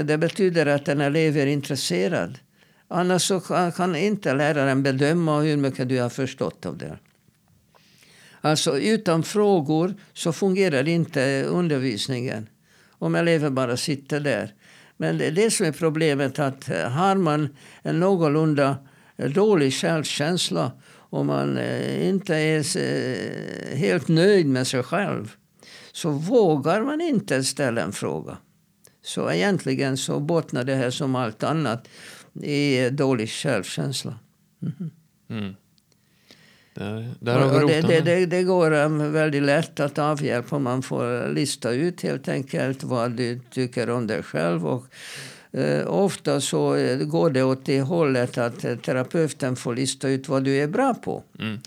det 0.03 0.17
betyder 0.17 0.65
att 0.65 0.87
en 0.87 1.01
elev 1.01 1.37
är 1.37 1.45
intresserad. 1.45 2.39
Annars 2.87 3.21
så 3.21 3.39
kan 3.75 3.95
inte 3.95 4.33
läraren 4.33 4.83
bedöma 4.83 5.39
hur 5.39 5.57
mycket 5.57 5.89
du 5.89 5.99
har 5.99 6.09
förstått 6.09 6.65
av 6.65 6.77
det. 6.77 6.97
Alltså 8.41 8.79
utan 8.79 9.23
frågor 9.23 9.93
så 10.13 10.33
fungerar 10.33 10.87
inte 10.87 11.43
undervisningen. 11.43 12.49
Om 12.89 13.15
eleven 13.15 13.55
bara 13.55 13.77
sitter 13.77 14.19
där. 14.19 14.53
Men 14.97 15.17
det 15.17 15.25
är 15.25 15.31
det 15.31 15.51
som 15.51 15.65
är 15.65 15.71
problemet 15.71 16.39
att 16.39 16.69
eh, 16.69 16.89
har 16.89 17.15
man 17.15 17.49
en 17.81 17.99
någorlunda 17.99 18.77
dålig 19.17 19.73
självkänsla 19.73 20.71
och 20.87 21.25
man 21.25 21.57
eh, 21.57 22.07
inte 22.07 22.35
är 22.35 22.77
eh, 22.77 23.77
helt 23.77 24.07
nöjd 24.07 24.47
med 24.47 24.67
sig 24.67 24.83
själv 24.83 25.31
så 25.91 26.09
vågar 26.09 26.81
man 26.81 27.01
inte 27.01 27.43
ställa 27.43 27.81
en 27.81 27.91
fråga. 27.91 28.37
Så 29.01 29.31
egentligen 29.31 29.97
så 29.97 30.19
bottnar 30.19 30.63
det 30.63 30.75
här 30.75 30.89
som 30.89 31.15
allt 31.15 31.43
annat 31.43 31.87
i 32.43 32.89
dålig 32.89 33.29
självkänsla. 33.29 34.19
Mm. 34.61 34.91
Mm. 35.29 35.55
Där, 36.73 37.13
där 37.19 37.39
har 37.39 37.67
vi 37.67 37.73
det, 37.73 37.81
det, 37.81 38.01
det, 38.01 38.25
det, 38.25 38.43
går 38.43 39.09
väldigt 39.11 39.43
lätt 39.43 39.79
att 39.79 39.97
avhjälpa. 39.97 40.59
Man 40.59 40.81
får 40.81 41.33
lista 41.33 41.71
ut 41.71 42.01
helt 42.01 42.27
enkelt 42.27 42.83
vad 42.83 43.11
du 43.11 43.39
tycker 43.39 43.89
om 43.89 44.07
dig 44.07 44.23
själv. 44.23 44.67
Och, 44.67 44.85
ofta 45.87 46.41
så 46.41 46.75
eh, 46.75 46.97
går 46.97 47.29
det 47.29 47.43
åt 47.43 47.65
det 47.65 47.81
hållet 47.81 48.37
att 48.37 48.65
uh, 48.65 48.75
terapeuten 48.77 49.55
får 49.55 49.75
lista 49.75 50.09
ut 50.09 50.29
vad 50.29 50.43
du 50.43 50.57
är 50.57 50.67
bra 50.67 50.93
på. 50.93 51.23
Mm. 51.39 51.59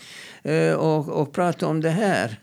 Och, 0.79 1.09
och 1.09 1.33
prata 1.33 1.67
om 1.67 1.81
det 1.81 1.91
här. 1.91 2.41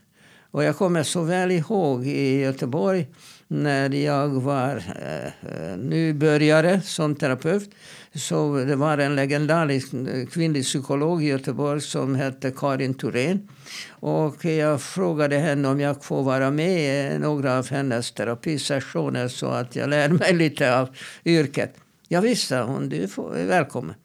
Och 0.52 0.64
jag 0.64 0.78
kommer 0.78 1.04
så 1.04 1.22
väl 1.22 1.52
ihåg 1.52 2.08
i 2.08 2.40
Göteborg 2.40 3.08
när 3.48 3.90
jag 3.90 4.30
var 4.30 4.76
eh, 4.76 5.78
nybörjare 5.78 6.82
som 6.82 7.16
terapeut. 7.16 7.70
Så 8.14 8.56
det 8.56 8.76
var 8.76 8.98
en 8.98 9.16
legendarisk 9.16 9.94
eh, 9.94 10.26
kvinnlig 10.26 10.64
psykolog 10.64 11.24
i 11.24 11.28
Göteborg 11.28 11.82
som 11.82 12.16
hette 12.16 12.52
Karin 12.52 12.94
Thorén. 12.94 13.50
Och 13.90 14.46
jag 14.46 14.82
frågade 14.82 15.38
henne 15.38 15.68
om 15.68 15.80
jag 15.80 16.04
får 16.04 16.24
vara 16.24 16.52
med 16.52 17.16
i 17.16 17.20
några 17.20 17.58
av 17.58 17.70
hennes 17.70 18.12
terapisessioner 18.12 19.28
så 19.28 19.48
att 19.48 19.76
jag 19.76 19.90
lär 19.90 20.10
mig 20.10 20.34
lite 20.44 20.80
av 20.80 20.90
yrket. 21.26 21.76
Ja, 22.08 22.22
visst, 22.22 22.52
hon. 22.52 22.90
Du 22.90 23.04
är 23.04 23.46
välkommen. 23.46 23.96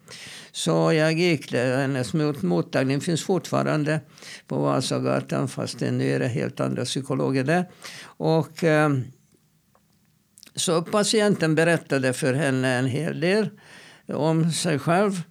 Så 0.51 0.93
jag 0.93 1.13
gick 1.13 1.51
där. 1.51 1.77
Hennes 1.77 2.13
mottagning 2.43 3.01
finns 3.01 3.23
fortfarande 3.23 3.99
på 4.47 4.57
Vasagatan 4.57 5.47
fast 5.47 5.79
nu 5.79 6.11
är 6.11 6.19
det 6.19 6.27
helt 6.27 6.59
andra 6.59 6.85
psykologer 6.85 7.43
där. 7.43 7.69
Och, 8.03 8.63
eh, 8.63 8.89
så 10.55 10.81
patienten 10.81 11.55
berättade 11.55 12.13
för 12.13 12.33
henne 12.33 12.67
en 12.67 12.85
hel 12.85 13.19
del 13.19 13.49
om 14.07 14.51
sig 14.51 14.79
själv. 14.79 15.21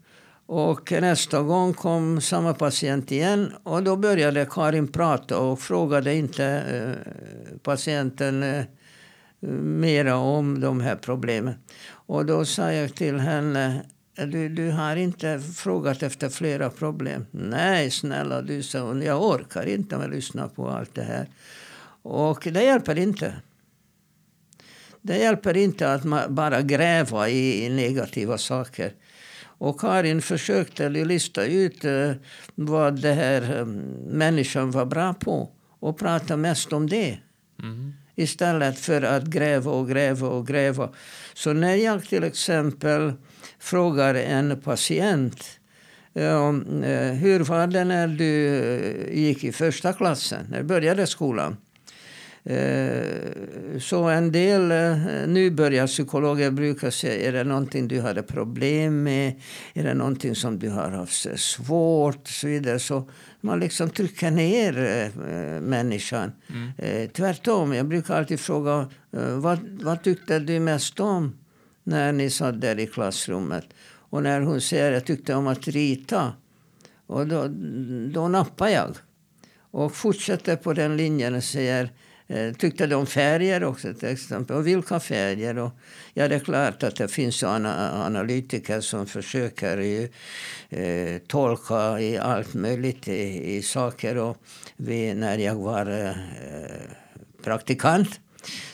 Och 0.47 0.93
nästa 0.93 1.43
gång 1.43 1.75
kom 1.75 2.21
samma 2.21 2.55
patient 2.55 3.13
igen 3.13 3.53
och 3.63 3.83
då 3.83 3.97
började 3.97 4.47
Karin 4.51 4.89
prata 4.89 5.39
och 5.39 5.61
frågade 5.61 6.15
inte 6.15 6.45
eh, 6.45 7.59
patienten 7.63 8.43
eh, 8.43 8.65
mera 9.63 10.17
om 10.17 10.61
de 10.61 10.81
här 10.81 10.97
problemen. 10.97 11.55
Och 11.91 12.27
då 12.27 12.45
sa 12.45 12.73
jag 12.73 12.95
till 12.95 13.19
henne 13.19 13.83
du, 14.27 14.49
du 14.49 14.71
har 14.71 14.97
inte 14.97 15.41
frågat 15.41 16.03
efter 16.03 16.29
flera 16.29 16.71
problem. 16.71 17.27
Nej, 17.31 17.91
snälla 17.91 18.43
du, 18.43 18.63
sa 18.63 18.81
hon. 18.81 19.03
Jag 19.03 19.23
orkar 19.23 19.67
inte 19.67 19.97
med 19.97 20.05
att 20.05 20.11
lyssna 20.11 20.49
på 20.49 20.69
allt 20.69 20.95
det 20.95 21.03
här. 21.03 21.29
Och 22.03 22.49
det 22.53 22.63
hjälper 22.63 22.99
inte. 22.99 23.35
Det 25.03 25.19
hjälper 25.19 25.57
inte 25.57 25.93
att 25.93 26.31
bara 26.31 26.63
gräva 26.63 27.29
i 27.29 27.69
negativa 27.69 28.39
saker. 28.39 28.93
Och 29.43 29.81
Karin 29.81 30.23
försökte 30.23 30.89
lista 30.89 31.45
ut 31.45 31.85
eh, 31.85 32.13
vad 32.55 33.01
det 33.01 33.13
här 33.13 33.59
eh, 33.59 33.65
människan 34.07 34.71
var 34.71 34.85
bra 34.85 35.15
på 35.15 35.51
och 35.81 35.99
prata 35.99 36.37
mest 36.37 36.73
om 36.73 36.89
det. 36.89 37.19
Mm. 37.63 37.93
Istället 38.15 38.79
för 38.79 39.03
att 39.03 39.25
gräva 39.25 39.71
och 39.71 39.89
gräva 39.89 40.29
och 40.29 40.47
gräva. 40.47 40.91
Så 41.35 41.53
när 41.53 41.75
jag 41.75 42.05
till 42.05 42.25
exempel 42.25 43.13
frågar 43.59 44.15
en 44.15 44.61
patient 44.61 45.45
eh, 46.15 46.53
hur 47.13 47.41
var 47.41 47.67
det 47.67 47.85
när 47.85 48.09
du 48.09 49.11
gick 49.13 49.45
i 49.45 49.53
första 49.53 49.93
klassen, 49.93 50.47
när 50.51 50.59
du 50.59 50.65
började 50.65 51.07
skolan? 51.07 51.57
Eh, 52.45 53.79
så 53.81 54.05
en 54.05 54.33
del 54.33 54.71
eh, 54.71 55.27
nybörjarpsykologer 55.27 56.51
brukar 56.51 56.91
säga, 56.91 57.29
är 57.29 57.33
det 57.33 57.45
någonting 57.45 57.89
du 57.89 58.01
hade 58.01 58.23
problem 58.23 59.03
med? 59.03 59.41
Är 59.75 59.85
det 59.85 59.95
någonting 59.95 60.35
som 60.35 60.59
du 60.59 60.69
har 60.69 60.91
haft 60.91 61.41
svårt? 61.41 62.29
så 62.29 62.47
vidare. 62.47 62.79
Så 62.79 63.11
man 63.41 63.61
liksom 63.61 63.91
trycker 63.91 64.31
ner 64.31 64.79
äh, 64.79 65.21
människan. 65.61 66.33
Mm. 66.49 67.09
Tvärtom, 67.09 67.75
jag 67.75 67.87
brukar 67.87 68.15
alltid 68.15 68.41
fråga, 68.41 68.89
vad, 69.37 69.59
vad 69.83 70.03
tyckte 70.03 70.39
du 70.39 70.61
mest 70.61 71.01
om 71.01 71.39
när 71.85 72.13
ni 72.13 72.31
satt 72.31 72.61
där 72.61 72.79
i 72.79 72.87
klassrummet? 72.87 73.65
Och 74.11 74.23
när 74.23 74.41
hon 74.41 74.61
säger, 74.61 74.93
jag 74.93 75.05
tyckte 75.05 75.35
om 75.35 75.47
att 75.47 75.69
rita. 75.69 76.33
Och 77.07 77.27
då, 77.27 77.49
då 78.13 78.29
nappar 78.29 78.69
jag. 78.69 78.97
Och 79.71 79.95
fortsätter 79.95 80.57
på 80.57 80.73
den 80.73 80.97
linjen 80.97 81.35
och 81.35 81.45
säger, 81.45 81.91
Eh, 82.31 82.53
tyckte 82.53 82.87
de 82.87 83.07
färger 83.07 83.65
också 83.65 83.95
till 83.95 84.09
exempel. 84.09 84.57
Och 84.57 84.67
vilka 84.67 85.01
färger? 85.01 85.59
Och, 85.59 85.71
ja, 86.15 86.29
det 86.29 86.35
är 86.35 86.41
klart 86.41 86.83
att 86.83 86.97
det 86.97 87.09
finns 87.09 87.43
analytiker 87.43 88.81
som 88.81 89.07
försöker 89.07 89.79
ju, 89.79 90.09
eh, 90.69 91.19
tolka 91.19 92.01
i 92.01 92.19
allt 92.19 92.55
möjligt 92.55 93.09
i, 93.09 93.57
i 93.57 93.63
saker. 93.63 94.17
Och 94.17 94.37
vi, 94.77 95.15
när 95.15 95.39
jag 95.39 95.55
var 95.55 96.07
eh, 96.07 96.15
praktikant 97.43 98.21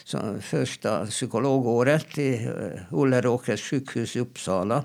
så 0.05 0.39
första 0.41 1.07
psykologåret 1.07 2.19
i 2.19 2.45
eh, 2.45 2.81
Ulleråkers 2.91 3.71
sjukhus 3.71 4.17
i 4.17 4.21
Uppsala. 4.21 4.85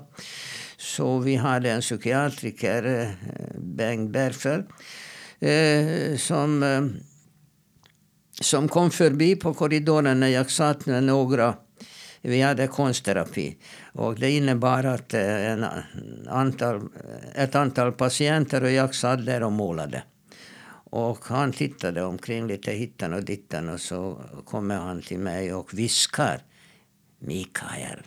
Så 0.76 1.18
vi 1.18 1.36
hade 1.36 1.70
en 1.70 1.80
psykiatriker, 1.80 3.00
eh, 3.00 3.08
Bengt 3.58 4.10
Berfer, 4.10 4.64
eh, 5.40 6.16
som 6.16 6.62
eh, 6.62 7.11
som 8.40 8.68
kom 8.68 8.90
förbi 8.90 9.36
på 9.36 9.54
korridoren 9.54 10.20
när 10.20 10.28
jag 10.28 10.50
satt 10.50 10.86
med 10.86 11.04
några. 11.04 11.54
Vi 12.20 12.40
hade 12.40 12.66
konstterapi. 12.66 13.56
Och 13.92 14.14
det 14.14 14.30
innebar 14.30 14.84
att 14.84 15.14
eh, 15.14 15.50
en 15.50 15.66
antal, 16.28 16.88
ett 17.34 17.54
antal 17.54 17.92
patienter 17.92 18.62
och 18.62 18.70
jag 18.70 18.94
satt 18.94 19.26
där 19.26 19.42
och 19.42 19.52
målade. 19.52 20.02
Och 20.94 21.24
han 21.24 21.52
tittade 21.52 22.02
omkring 22.02 22.46
lite 22.46 22.72
hittan 22.72 23.12
och 23.12 23.24
dittan 23.24 23.68
och 23.68 23.80
så 23.80 24.20
kommer 24.44 24.76
han 24.76 25.02
till 25.02 25.18
mig 25.18 25.54
och 25.54 25.74
viskar. 25.74 26.42
Mikael, 27.18 28.00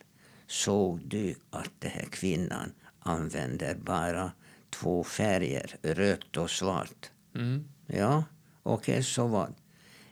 såg 0.47 1.01
du 1.07 1.35
att 1.49 1.71
den 1.79 1.91
här 1.91 2.05
kvinnan 2.11 2.71
använder 2.99 3.75
bara 3.75 4.31
två 4.69 5.03
färger, 5.03 5.75
rött 5.81 6.38
och 6.38 6.49
svart? 6.49 7.11
Mm. 7.35 7.67
Ja, 7.88 8.23
okej, 8.63 8.93
okay, 8.93 9.03
så 9.03 9.27
vad? 9.27 9.53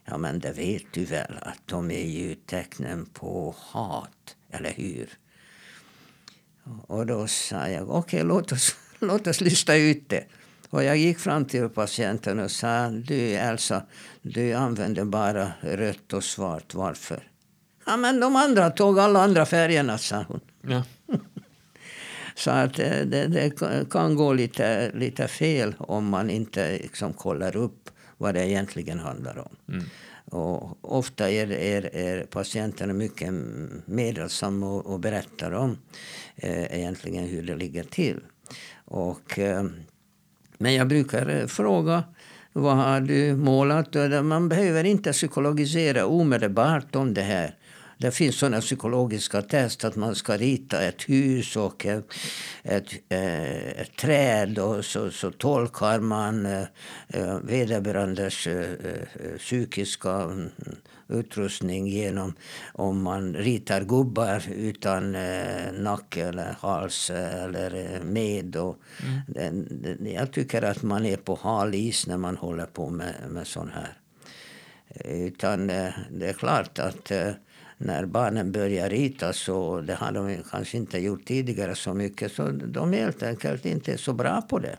Ja, 0.05 0.17
men 0.17 0.39
det 0.39 0.51
vet 0.51 0.83
du 0.91 1.05
väl 1.05 1.37
att 1.41 1.59
de 1.65 1.91
är 1.91 2.07
ju 2.07 2.35
tecknen 2.35 3.05
på 3.05 3.55
hat, 3.57 4.35
eller 4.51 4.71
hur? 4.71 5.09
Och 6.87 7.05
då 7.05 7.27
sa 7.27 7.69
jag, 7.69 7.89
okej, 7.89 7.99
okay, 7.99 8.23
låt, 8.23 8.51
oss, 8.51 8.75
låt 8.99 9.27
oss 9.27 9.41
lista 9.41 9.75
ut 9.75 10.09
det. 10.09 10.23
Och 10.69 10.83
jag 10.83 10.97
gick 10.97 11.19
fram 11.19 11.45
till 11.45 11.69
patienten 11.69 12.39
och 12.39 12.51
sa, 12.51 12.89
du 12.89 13.33
Elsa, 13.33 13.83
du 14.21 14.53
använder 14.53 15.05
bara 15.05 15.51
rött 15.61 16.13
och 16.13 16.23
svart, 16.23 16.73
varför? 16.73 17.27
Ja, 17.85 17.97
men 17.97 18.19
de 18.19 18.35
andra 18.35 18.69
tog 18.69 18.99
alla 18.99 19.23
andra 19.23 19.45
färgerna, 19.45 19.97
sa 19.97 20.25
hon. 20.27 20.39
Ja. 20.61 20.83
Så 22.35 22.51
att 22.51 22.79
eh, 22.79 23.01
det, 23.05 23.27
det, 23.27 23.51
kan 23.89 24.15
gå 24.15 24.33
lite, 24.33 24.91
lite 24.93 25.27
fel 25.27 25.75
om 25.77 26.09
man 26.09 26.29
inte 26.29 26.71
liksom 26.71 27.13
kollar 27.13 27.55
upp 27.55 27.82
vad 28.23 28.35
det 28.35 28.49
egentligen 28.49 28.99
handlar 28.99 29.37
om. 29.37 29.55
Mm. 29.73 29.85
Och 30.25 30.77
ofta 30.81 31.29
är, 31.29 31.51
är, 31.51 31.95
är 31.95 32.23
patienterna 32.23 32.93
mycket 32.93 33.33
meddelsamma 33.85 34.67
och, 34.67 34.85
och 34.85 34.99
berättar 34.99 35.51
om 35.51 35.77
eh, 36.35 36.79
egentligen 36.79 37.23
hur 37.23 37.43
det 37.43 37.55
ligger 37.55 37.83
till. 37.83 38.19
Och, 38.85 39.39
eh, 39.39 39.63
men 40.57 40.73
jag 40.73 40.87
brukar 40.87 41.29
eh, 41.29 41.47
fråga 41.47 42.03
vad 42.53 42.75
har 42.75 43.01
du 43.01 43.35
målat? 43.35 43.95
Man 44.23 44.49
behöver 44.49 44.83
inte 44.83 45.11
psykologisera 45.11 46.05
omedelbart 46.05 46.95
om 46.95 47.13
det 47.13 47.21
här. 47.21 47.55
Det 48.03 48.11
finns 48.11 48.39
sådana 48.39 48.61
psykologiska 48.61 49.41
test 49.41 49.83
att 49.83 49.95
man 49.95 50.15
ska 50.15 50.37
rita 50.37 50.81
ett 50.81 51.09
hus 51.09 51.55
och 51.55 51.85
ett, 51.85 52.05
ett, 52.63 52.91
eh, 53.09 53.81
ett 53.81 53.95
träd 53.95 54.59
och 54.59 54.85
så, 54.85 55.11
så 55.11 55.31
tolkar 55.31 55.99
man 55.99 56.45
eh, 56.45 56.65
eh, 57.07 57.37
vederbörandes 57.39 58.47
psykiska 59.37 60.29
utrustning 61.07 61.87
genom 61.87 62.33
om 62.73 63.01
man 63.01 63.33
ritar 63.33 63.81
gubbar 63.83 64.43
utan 64.47 65.11
nacke 65.83 66.23
eller 66.23 66.55
hals 66.59 67.09
eller 67.09 68.01
med. 68.03 68.55
Och 68.55 68.77
mm. 69.37 69.97
Jag 70.05 70.31
tycker 70.31 70.61
att 70.61 70.83
man 70.83 71.05
är 71.05 71.17
på 71.17 71.39
hal 71.41 71.75
is 71.75 72.07
när 72.07 72.17
man 72.17 72.37
håller 72.37 72.65
på 72.65 72.89
med, 72.89 73.13
med 73.29 73.47
sånt 73.47 73.71
här. 73.71 73.93
Utan 75.05 75.67
det 75.67 76.27
är 76.29 76.33
klart 76.33 76.79
att 76.79 77.11
när 77.83 78.05
barnen 78.05 78.51
börjar 78.51 78.89
rita 78.89 79.33
så 79.33 79.81
det 79.81 79.93
har 79.93 80.11
de 80.11 80.37
kanske 80.51 80.77
inte 80.77 80.99
gjort 80.99 81.25
tidigare 81.25 81.75
så 81.75 81.93
mycket. 81.93 82.31
Så 82.31 82.51
de 82.51 82.93
är 82.93 82.97
helt 82.97 83.23
enkelt 83.23 83.65
inte 83.65 83.97
så 83.97 84.13
bra 84.13 84.41
på 84.41 84.59
det. 84.59 84.77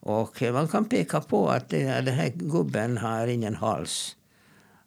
Och 0.00 0.42
man 0.42 0.68
kan 0.68 0.84
peka 0.84 1.20
på 1.20 1.48
att 1.48 1.68
den 1.68 2.06
här 2.06 2.32
gubben 2.34 2.98
har 2.98 3.26
ingen 3.26 3.54
hals. 3.54 4.16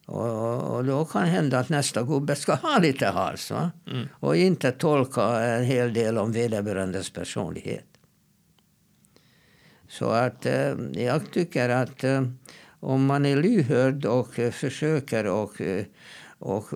Och, 0.06 0.76
och 0.76 0.86
då 0.86 1.06
kan 1.06 1.22
det 1.22 1.28
hända 1.28 1.60
att 1.60 1.70
nästa 1.70 2.04
gubbe 2.04 2.36
ska 2.36 2.56
ha 2.56 2.78
lite 2.78 3.08
hals. 3.08 3.52
Mm. 3.52 4.08
Och 4.20 4.36
inte 4.36 4.72
tolka 4.72 5.24
en 5.24 5.64
hel 5.64 5.94
del 5.94 6.18
om 6.18 6.32
vederbörandes 6.32 7.10
personlighet. 7.10 7.86
Så 9.88 10.10
att 10.10 10.46
eh, 10.46 10.74
jag 10.94 11.32
tycker 11.32 11.70
att 11.70 12.04
eh, 12.04 12.24
om 12.82 13.06
man 13.06 13.26
är 13.26 13.36
lyhörd 13.36 14.06
och 14.06 14.40
eh, 14.40 14.52
försöker 14.52 15.26
och, 15.26 15.62
eh, 15.62 15.86
och 16.42 16.70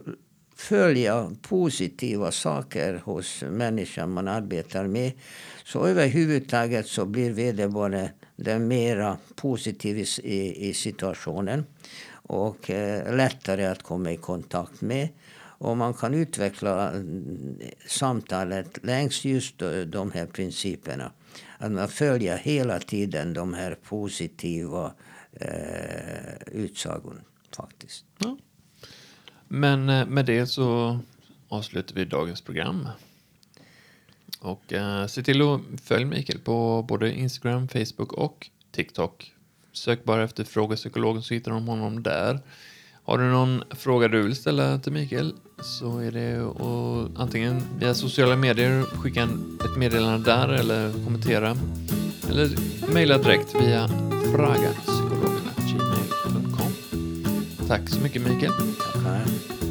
följa 0.56 1.32
positiva 1.42 2.32
saker 2.32 3.02
hos 3.06 3.44
människan 3.50 4.14
man 4.14 4.28
arbetar 4.28 4.88
med 4.88 5.12
så 5.66 5.86
överhuvudtaget 5.86 6.88
så 6.88 7.06
blir 7.06 7.32
vederbörande 7.32 8.12
mer 8.36 8.60
mera 8.60 9.18
positiv 9.36 9.98
i, 10.24 10.70
i 10.70 10.74
situationen 10.74 11.66
och 12.28 12.70
eh, 12.70 13.16
lättare 13.16 13.66
att 13.66 13.84
komma 13.84 14.12
i 14.12 14.18
kontakt 14.18 14.82
med. 14.82 15.10
Och 15.58 15.78
man 15.78 15.94
kan 15.94 16.14
utveckla 16.14 16.92
mm, 16.92 17.60
samtalet 17.88 18.84
längs 18.84 19.26
just 19.26 19.62
eh, 19.62 19.72
de 19.72 20.12
här 20.12 20.26
principerna. 20.26 21.12
Att 21.58 21.72
man 21.72 21.88
följer 21.88 22.38
hela 22.38 22.80
tiden 22.80 23.34
de 23.34 23.54
här 23.54 23.78
positiva 23.84 24.94
eh, 25.32 26.36
utsagorna 26.52 27.22
faktiskt. 27.58 28.06
Ja. 28.18 28.38
Men 29.56 29.90
eh, 29.90 30.06
med 30.06 30.26
det 30.26 30.48
så 30.48 31.00
avslutar 31.50 31.96
vi 31.96 32.06
dagens 32.06 32.42
program. 32.42 32.88
Och 34.40 34.74
eh, 34.74 35.06
se 35.08 35.24
till 35.24 35.42
att 35.42 35.62
följa 35.84 36.08
Mikael 36.08 36.40
på 36.40 36.86
både 36.88 37.14
Instagram, 37.14 37.68
Facebook 37.68 38.14
och 38.14 38.50
TikTok. 38.72 39.32
Sök 39.72 40.04
bara 40.04 40.24
efter 40.24 40.44
Fråga 40.44 40.76
Psykologen 40.76 41.22
så 41.22 41.34
hittar 41.34 41.52
de 41.52 41.68
honom 41.68 42.04
där. 42.04 42.40
Har 43.04 43.18
du 43.18 43.24
någon 43.24 43.64
fråga 43.70 44.08
du 44.08 44.22
vill 44.22 44.36
ställa 44.36 44.80
till 44.80 44.92
Mikael 44.92 45.34
så 45.64 46.00
är 46.00 46.12
det 46.12 46.42
att 46.42 47.22
antingen 47.22 47.64
via 47.80 47.94
sociala 47.94 48.36
medier 48.36 48.84
skicka 48.84 49.24
ett 49.66 49.78
meddelande 49.78 50.32
där 50.32 50.48
eller 50.48 50.92
kommentera. 50.92 51.58
Eller 52.30 52.50
mejla 52.94 53.18
direkt 53.18 53.56
via 53.56 53.88
fraga. 54.32 54.95
Tack 57.68 57.90
så 57.90 58.00
mycket 58.00 58.22
Mikael. 58.22 58.52
Tackar. 58.94 59.65